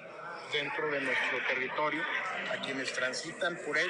dentro 0.51 0.91
de 0.91 1.01
nuestro 1.01 1.39
territorio 1.47 2.03
a 2.51 2.61
quienes 2.61 2.93
transitan 2.93 3.57
por 3.65 3.77
él 3.77 3.89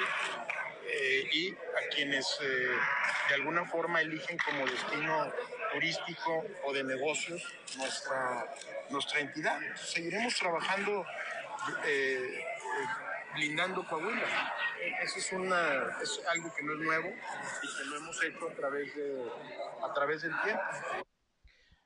y 1.32 1.52
a 1.52 1.94
quienes 1.94 2.38
de 2.40 3.34
alguna 3.34 3.64
forma 3.66 4.00
eligen 4.00 4.38
como 4.38 4.66
destino 4.66 5.32
turístico 5.72 6.44
o 6.64 6.72
de 6.72 6.84
negocios 6.84 7.42
nuestra, 7.76 8.46
nuestra 8.90 9.20
entidad. 9.20 9.58
Seguiremos 9.76 10.34
trabajando 10.36 11.04
eh, 11.86 12.44
blindando 13.34 13.86
Coahuila. 13.86 14.54
Eso 15.02 15.18
es, 15.18 15.32
una, 15.32 15.98
es 16.02 16.20
algo 16.28 16.52
que 16.54 16.62
no 16.62 16.74
es 16.74 16.78
nuevo 16.78 17.08
y 17.08 17.78
que 17.78 17.84
lo 17.84 17.96
hemos 17.96 18.22
hecho 18.22 18.48
a 18.48 18.54
través, 18.54 18.94
de, 18.94 19.30
a 19.82 19.92
través 19.92 20.22
del 20.22 20.32
tiempo. 20.42 20.62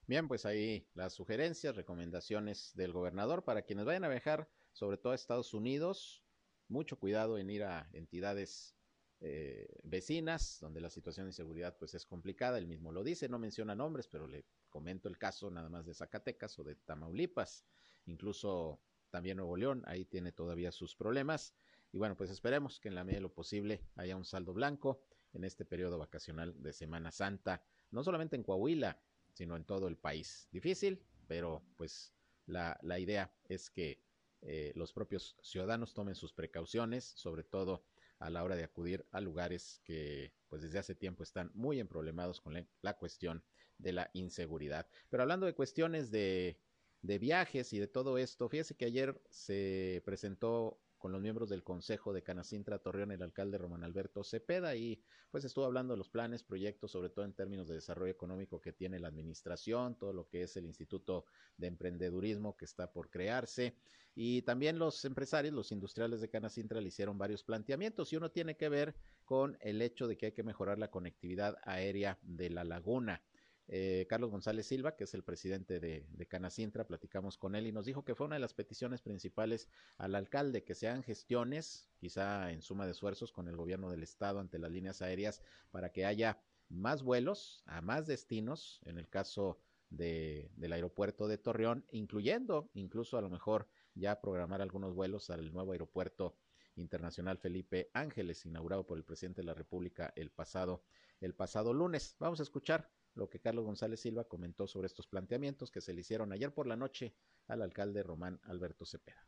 Bien, 0.07 0.29
pues 0.29 0.45
ahí 0.45 0.87
las 0.95 1.15
sugerencias, 1.15 1.77
recomendaciones 1.77 2.73
del 2.75 2.93
gobernador 2.93 3.45
para 3.45 3.63
quienes 3.63 3.85
vayan 3.85 4.05
a 4.05 4.09
viajar, 4.09 4.49
sobre 4.73 4.99
todo 4.99 5.13
a 5.13 5.15
Estados 5.15 5.55
Unidos, 5.55 6.23
mucho 6.69 6.99
cuidado 6.99 7.39
en 7.39 7.51
ir 7.51 7.65
a 7.65 7.89
entidades 7.93 8.77
eh, 9.25 9.69
vecinas, 9.85 10.59
donde 10.61 10.81
la 10.81 10.91
situación 10.91 11.27
de 11.27 11.33
seguridad 11.33 11.77
pues 11.79 11.95
es 11.95 12.05
complicada, 12.05 12.59
él 12.59 12.67
mismo 12.67 12.91
lo 12.91 13.05
dice, 13.05 13.29
no 13.29 13.39
menciona 13.39 13.77
nombres, 13.77 14.09
pero 14.09 14.27
le 14.27 14.45
comento 14.69 15.09
el 15.09 15.17
caso 15.17 15.49
nada 15.49 15.69
más 15.69 15.87
de 15.87 15.95
Zacatecas 15.95 16.59
o 16.59 16.65
de 16.65 16.75
Tamaulipas, 16.75 17.65
incluso 18.07 18.81
también 19.11 19.37
Nuevo 19.37 19.57
León, 19.57 19.85
ahí 19.87 20.05
tiene 20.05 20.33
todavía 20.33 20.73
sus 20.73 20.97
problemas, 20.97 21.55
y 21.93 21.99
bueno, 21.99 22.17
pues 22.17 22.31
esperemos 22.31 22.81
que 22.81 22.89
en 22.89 22.97
la 22.97 23.05
medida 23.05 23.19
de 23.19 23.23
lo 23.23 23.33
posible 23.33 23.83
haya 23.95 24.17
un 24.17 24.25
saldo 24.25 24.53
blanco 24.53 25.05
en 25.35 25.45
este 25.45 25.65
periodo 25.65 25.99
vacacional 25.99 26.61
de 26.61 26.73
Semana 26.73 27.13
Santa, 27.13 27.63
no 27.93 28.03
solamente 28.03 28.35
en 28.35 28.43
Coahuila, 28.43 29.01
sino 29.35 29.57
en 29.57 29.65
todo 29.65 29.87
el 29.87 29.97
país. 29.97 30.49
Difícil, 30.51 31.01
pero 31.29 31.63
pues 31.77 32.13
la, 32.47 32.77
la 32.83 32.99
idea 32.99 33.33
es 33.49 33.71
que 33.71 34.03
eh, 34.41 34.73
los 34.75 34.93
propios 34.93 35.37
ciudadanos 35.43 35.95
tomen 35.95 36.17
sus 36.17 36.33
precauciones, 36.33 37.05
sobre 37.05 37.45
todo 37.45 37.85
a 38.23 38.31
la 38.31 38.45
hora 38.45 38.57
de 38.57 38.65
acudir 38.65 39.07
a 39.11 39.21
lugares 39.21 39.81
que 39.85 40.33
pues 40.49 40.63
desde 40.63 40.79
hace 40.79 40.95
tiempo 40.95 41.23
están 41.23 41.51
muy 41.55 41.81
emproblemados 41.81 42.41
con 42.41 42.55
la, 42.55 42.67
la 42.81 42.97
cuestión 42.97 43.45
de 43.79 43.93
la 43.93 44.11
inseguridad. 44.13 44.87
Pero 45.11 45.23
hablando 45.23 45.47
de 45.47 45.55
cuestiones 45.55 46.11
de, 46.11 46.59
de 47.03 47.19
viajes 47.19 47.73
y 47.73 47.79
de 47.79 47.89
todo 47.89 48.19
esto, 48.19 48.49
fíjese 48.49 48.77
que 48.77 48.85
ayer 48.85 49.21
se 49.31 50.03
presentó 50.05 50.81
con 51.03 51.11
los 51.11 51.21
miembros 51.21 51.49
del 51.49 51.65
Consejo 51.65 52.13
de 52.13 52.23
Canacintra 52.23 52.79
Torreón, 52.79 53.11
el 53.11 53.23
alcalde 53.23 53.59
Román 53.59 53.83
Alberto 53.83 54.23
Cepeda, 54.23 54.77
y 54.77 55.03
pues 55.33 55.45
estuvo 55.45 55.65
hablando 55.65 55.95
de 55.95 55.99
los 55.99 56.09
planes, 56.09 56.45
proyectos, 56.45 56.93
sobre 56.93 57.11
todo 57.11 57.25
en 57.25 57.33
términos 57.33 57.67
de 57.67 57.75
desarrollo 57.75 58.13
económico 58.13 58.61
que 58.61 58.73
tiene 58.73 59.01
la 59.01 59.09
administración, 59.09 59.99
todo 59.99 60.13
lo 60.13 60.29
que 60.29 60.45
es 60.45 60.57
el 60.57 60.65
Instituto 60.65 61.25
de 61.57 61.67
Emprendedurismo 61.67 62.57
que 62.57 62.67
está 62.67 62.93
por 62.93 63.11
crearse, 63.11 63.75
y 64.15 64.43
también 64.43 64.79
los 64.79 65.05
empresarios, 65.05 65.53
los 65.53 65.73
industriales 65.73 66.21
de 66.21 66.31
Canacintra 66.31 66.81
le 66.81 66.87
hicieron 66.87 67.19
varios 67.19 67.43
planteamientos, 67.43 68.13
y 68.13 68.17
uno 68.17 68.31
tiene 68.31 68.57
que 68.57 68.69
ver 68.69 68.95
con 69.25 69.59
el 69.61 69.83
hecho 69.83 70.07
de 70.07 70.17
que 70.17 70.27
hay 70.27 70.33
que 70.33 70.45
mejorar 70.45 70.79
la 70.79 70.93
conectividad 70.93 71.57
aérea 71.65 72.21
de 72.23 72.49
la 72.49 72.63
laguna. 72.63 73.25
Eh, 73.69 74.07
Carlos 74.09 74.31
González 74.31 74.67
Silva, 74.67 74.97
que 74.97 75.05
es 75.05 75.15
el 75.15 75.23
presidente 75.23 75.81
de, 75.81 76.07
de, 76.11 76.27
Canacintra, 76.27 76.87
platicamos 76.87 77.39
con 77.39 77.55
él 77.55 77.67
y 77.67 77.73
nos 77.73 77.87
dijo 77.87 78.05
que 78.05 78.15
fue 78.15 78.27
una 78.27 78.37
de 78.37 78.41
las 78.41 78.55
peticiones 78.55 79.01
principales 79.01 79.69
al 79.99 80.15
alcalde, 80.15 80.65
que 80.65 80.75
sean 80.75 81.03
gestiones, 81.03 81.89
quizá 81.99 82.51
en 82.51 82.63
suma 82.63 82.85
de 82.85 82.93
esfuerzos 82.93 83.33
con 83.33 83.49
el 83.49 83.57
gobierno 83.57 83.91
del 83.91 84.03
estado 84.03 84.41
ante 84.41 84.59
las 84.59 84.71
líneas 84.71 85.01
aéreas, 85.01 85.43
para 85.71 85.91
que 85.91 86.05
haya 86.05 86.43
más 86.69 87.03
vuelos 87.03 87.63
a 87.67 87.81
más 87.81 88.07
destinos, 88.07 88.81
en 88.85 88.99
el 88.99 89.09
caso 89.09 89.59
de, 89.91 90.51
del 90.57 90.73
aeropuerto 90.73 91.29
de 91.29 91.39
Torreón, 91.39 91.85
incluyendo 91.91 92.71
incluso 92.75 93.19
a 93.19 93.23
lo 93.23 93.31
mejor 93.31 93.69
ya 93.95 94.21
programar 94.21 94.63
algunos 94.63 94.95
vuelos 94.95 95.31
al 95.31 95.53
nuevo 95.53 95.73
aeropuerto 95.73 96.37
internacional 96.77 97.39
Felipe 97.39 97.91
Ángeles, 97.93 98.47
inaugurado 98.47 98.87
por 98.87 98.97
el 98.97 99.05
presidente 99.05 99.43
de 99.43 99.47
la 99.47 99.55
República 99.55 100.13
el 100.17 100.31
pasado, 100.31 100.83
el 101.21 101.35
pasado 101.35 101.75
lunes. 101.75 102.17
Vamos 102.19 102.41
a 102.41 102.45
escuchar 102.45 102.91
lo 103.15 103.29
que 103.29 103.41
Carlos 103.41 103.65
González 103.65 104.01
Silva 104.01 104.25
comentó 104.25 104.67
sobre 104.67 104.87
estos 104.87 105.07
planteamientos 105.07 105.71
que 105.71 105.81
se 105.81 105.93
le 105.93 106.01
hicieron 106.01 106.33
ayer 106.33 106.53
por 106.53 106.67
la 106.67 106.77
noche 106.77 107.15
al 107.49 107.63
alcalde 107.63 108.03
Román 108.03 108.41
Alberto 108.45 108.85
Cepeda. 108.87 109.27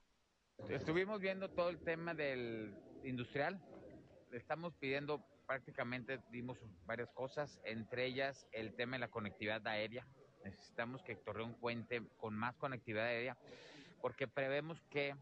Estuvimos 0.68 1.20
viendo 1.20 1.50
todo 1.50 1.68
el 1.68 1.78
tema 1.78 2.14
del 2.14 2.74
industrial. 3.02 3.60
Estamos 4.32 4.74
pidiendo 4.74 5.24
prácticamente, 5.46 6.20
dimos 6.30 6.58
varias 6.86 7.10
cosas, 7.10 7.60
entre 7.64 8.06
ellas 8.06 8.48
el 8.52 8.74
tema 8.74 8.96
de 8.96 9.00
la 9.00 9.10
conectividad 9.10 9.66
aérea. 9.66 10.06
Necesitamos 10.44 11.02
que 11.02 11.16
Torreón 11.16 11.54
cuente 11.54 12.02
con 12.16 12.34
más 12.34 12.54
conectividad 12.56 13.06
aérea 13.06 13.36
porque 14.00 14.28
prevemos 14.28 14.80
que 14.90 15.14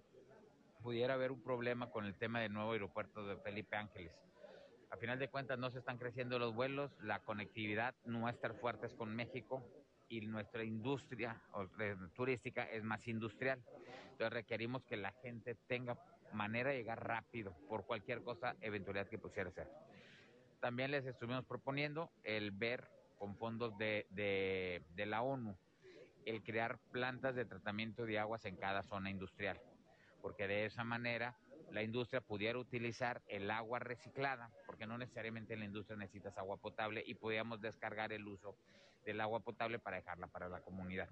pudiera 0.83 1.15
haber 1.15 1.31
un 1.31 1.43
problema 1.43 1.91
con 1.91 2.05
el 2.05 2.15
tema 2.17 2.41
del 2.41 2.53
nuevo 2.53 2.73
aeropuerto 2.73 3.25
de 3.27 3.37
Felipe 3.37 3.77
Ángeles 3.77 4.13
a 4.93 4.97
final 4.99 5.19
de 5.19 5.29
cuentas 5.29 5.59
no 5.59 5.71
se 5.71 5.79
están 5.79 5.97
creciendo 5.97 6.39
los 6.39 6.55
vuelos, 6.55 6.93
la 7.01 7.21
conectividad 7.21 7.95
no 8.05 8.23
va 8.23 8.29
a 8.29 8.33
estar 8.33 8.55
con 8.99 9.17
México 9.17 9.67
y 10.11 10.21
nuestra 10.27 10.65
industria 10.65 11.41
turística 12.15 12.65
es 12.65 12.85
más 12.85 13.09
industrial. 13.09 13.65
Entonces 14.11 14.33
requerimos 14.35 14.85
que 14.85 14.99
la 14.99 15.13
gente 15.23 15.55
tenga 15.67 15.97
manera 16.35 16.71
de 16.71 16.77
llegar 16.77 17.03
rápido 17.07 17.57
por 17.71 17.87
cualquier 17.87 18.23
cosa, 18.23 18.55
eventualidad 18.61 19.09
que 19.09 19.19
pudiera 19.19 19.51
ser. 19.51 19.67
También 20.61 20.91
les 20.91 21.07
estuvimos 21.07 21.47
proponiendo 21.47 22.13
el 22.23 22.51
ver 22.51 22.87
con 23.17 23.35
fondos 23.39 23.77
de, 23.79 24.07
de, 24.11 24.85
de 24.95 25.07
la 25.07 25.23
ONU 25.23 25.57
el 26.27 26.43
crear 26.43 26.79
plantas 26.91 27.35
de 27.35 27.47
tratamiento 27.47 28.05
de 28.05 28.19
aguas 28.19 28.45
en 28.45 28.57
cada 28.57 28.83
zona 28.83 29.09
industrial, 29.09 29.59
porque 30.21 30.47
de 30.47 30.67
esa 30.67 30.85
manera 30.85 31.35
la 31.73 31.83
industria 31.83 32.21
pudiera 32.21 32.59
utilizar 32.59 33.23
el 33.27 33.51
agua 33.51 33.79
reciclada, 33.79 34.51
porque 34.67 34.87
no 34.87 34.99
necesariamente 34.99 35.55
en 35.55 35.61
la 35.61 35.65
industria 35.65 35.97
necesitas 35.97 36.37
agua 36.37 36.59
potable 36.59 37.03
y 37.07 37.15
podíamos 37.15 37.61
descargar 37.61 38.13
el 38.13 38.27
uso 38.29 38.57
del 39.05 39.21
agua 39.21 39.41
potable 39.41 39.79
para 39.79 39.97
dejarla 39.97 40.27
para 40.27 40.49
la 40.49 40.61
comunidad. 40.61 41.09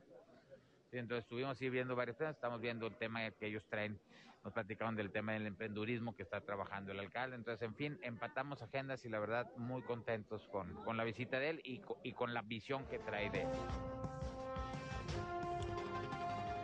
Entonces 0.92 1.24
estuvimos 1.24 1.58
viendo 1.58 1.96
varios 1.96 2.16
temas, 2.16 2.34
estamos 2.34 2.60
viendo 2.60 2.86
el 2.86 2.96
tema 2.96 3.30
que 3.30 3.46
ellos 3.46 3.64
traen, 3.68 3.98
nos 4.44 4.52
platicaron 4.52 4.96
del 4.96 5.10
tema 5.10 5.32
del 5.32 5.46
emprendurismo 5.46 6.14
que 6.14 6.24
está 6.24 6.40
trabajando 6.40 6.92
el 6.92 6.98
alcalde, 6.98 7.36
entonces 7.36 7.62
en 7.62 7.74
fin, 7.74 7.98
empatamos 8.02 8.60
agendas 8.60 9.04
y 9.04 9.08
la 9.08 9.20
verdad 9.20 9.50
muy 9.56 9.82
contentos 9.82 10.46
con, 10.48 10.74
con 10.84 10.96
la 10.96 11.04
visita 11.04 11.38
de 11.38 11.50
él 11.50 11.60
y, 11.64 11.80
y 12.02 12.12
con 12.12 12.34
la 12.34 12.42
visión 12.42 12.84
que 12.86 12.98
trae 12.98 13.30
de 13.30 13.42
él. 13.42 13.48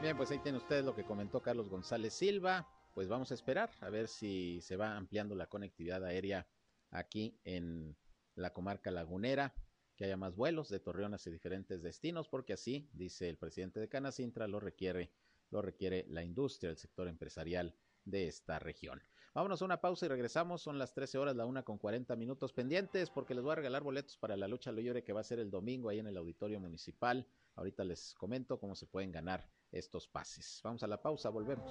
Bien, 0.03 0.17
pues 0.17 0.31
ahí 0.31 0.39
tienen 0.41 0.61
ustedes 0.61 0.85
lo 0.85 0.95
que 0.95 1.05
comentó 1.05 1.41
Carlos 1.41 1.71
González 1.71 2.13
Silva 2.13 2.67
pues 2.97 3.09
vamos 3.09 3.31
a 3.31 3.35
esperar 3.35 3.69
a 3.83 3.91
ver 3.91 4.09
si 4.09 4.59
se 4.63 4.75
va 4.75 4.97
ampliando 4.97 5.35
la 5.35 5.51
conectividad 5.51 6.03
aérea 6.03 6.47
aquí 6.91 7.39
en 7.45 7.95
la 8.37 8.55
comarca 8.55 8.91
lagunera, 8.91 9.55
que 9.97 10.07
haya 10.07 10.17
más 10.17 10.35
vuelos 10.35 10.71
de 10.71 10.81
Torreón 10.81 11.13
hacia 11.13 11.31
diferentes 11.31 11.83
destinos, 11.83 12.27
porque 12.27 12.55
así, 12.55 12.89
dice 12.95 13.29
el 13.29 13.37
presidente 13.37 13.81
de 13.81 13.91
Canacintra, 13.91 14.49
lo 14.49 14.61
requiere, 14.61 15.13
lo 15.51 15.61
requiere 15.61 16.07
la 16.09 16.23
industria, 16.25 16.71
el 16.71 16.79
sector 16.79 17.07
empresarial 17.07 17.77
de 18.07 18.29
esta 18.29 18.59
región. 18.59 19.03
Vámonos 19.35 19.61
a 19.61 19.67
una 19.67 19.83
pausa 19.83 20.07
y 20.07 20.09
regresamos. 20.09 20.63
Son 20.63 20.79
las 20.79 20.95
13 20.95 21.19
horas, 21.19 21.37
la 21.37 21.45
una 21.45 21.65
con 21.65 21.77
40 21.77 22.17
minutos 22.17 22.55
pendientes, 22.55 23.11
porque 23.11 23.35
les 23.35 23.45
voy 23.45 23.53
a 23.53 23.57
regalar 23.57 23.83
boletos 23.83 24.17
para 24.17 24.39
la 24.39 24.49
lucha 24.49 24.73
libre 24.73 25.05
que 25.05 25.13
va 25.13 25.21
a 25.21 25.25
ser 25.25 25.39
el 25.39 25.51
domingo 25.51 25.91
ahí 25.91 25.99
en 25.99 26.07
el 26.07 26.17
auditorio 26.17 26.61
municipal. 26.61 27.29
Ahorita 27.57 27.85
les 27.85 28.15
comento 28.15 28.59
cómo 28.59 28.75
se 28.75 28.87
pueden 28.87 29.13
ganar 29.13 29.47
estos 29.71 30.09
pases. 30.09 30.63
Vamos 30.65 30.83
a 30.83 30.87
la 30.87 31.03
pausa, 31.03 31.29
volvemos. 31.29 31.71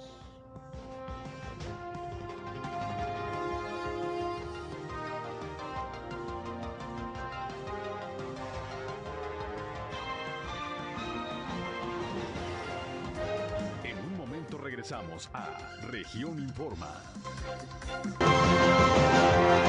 A 14.92 15.88
Región 15.90 16.38
Informa. 16.38 16.86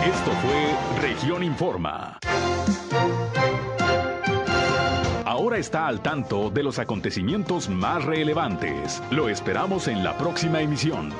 Esto 0.06 0.32
fue 0.44 1.02
Región 1.02 1.44
Informa. 1.44 2.20
Ahora 5.26 5.58
está 5.58 5.88
al 5.88 6.02
tanto 6.04 6.52
de 6.52 6.62
los 6.62 6.78
acontecimientos 6.78 7.68
más 7.68 8.06
relevantes. 8.06 9.02
Lo 9.10 9.28
esperamos 9.28 9.88
en 9.88 10.04
la 10.04 10.16
próxima 10.20 10.62
emisión. 10.62 11.12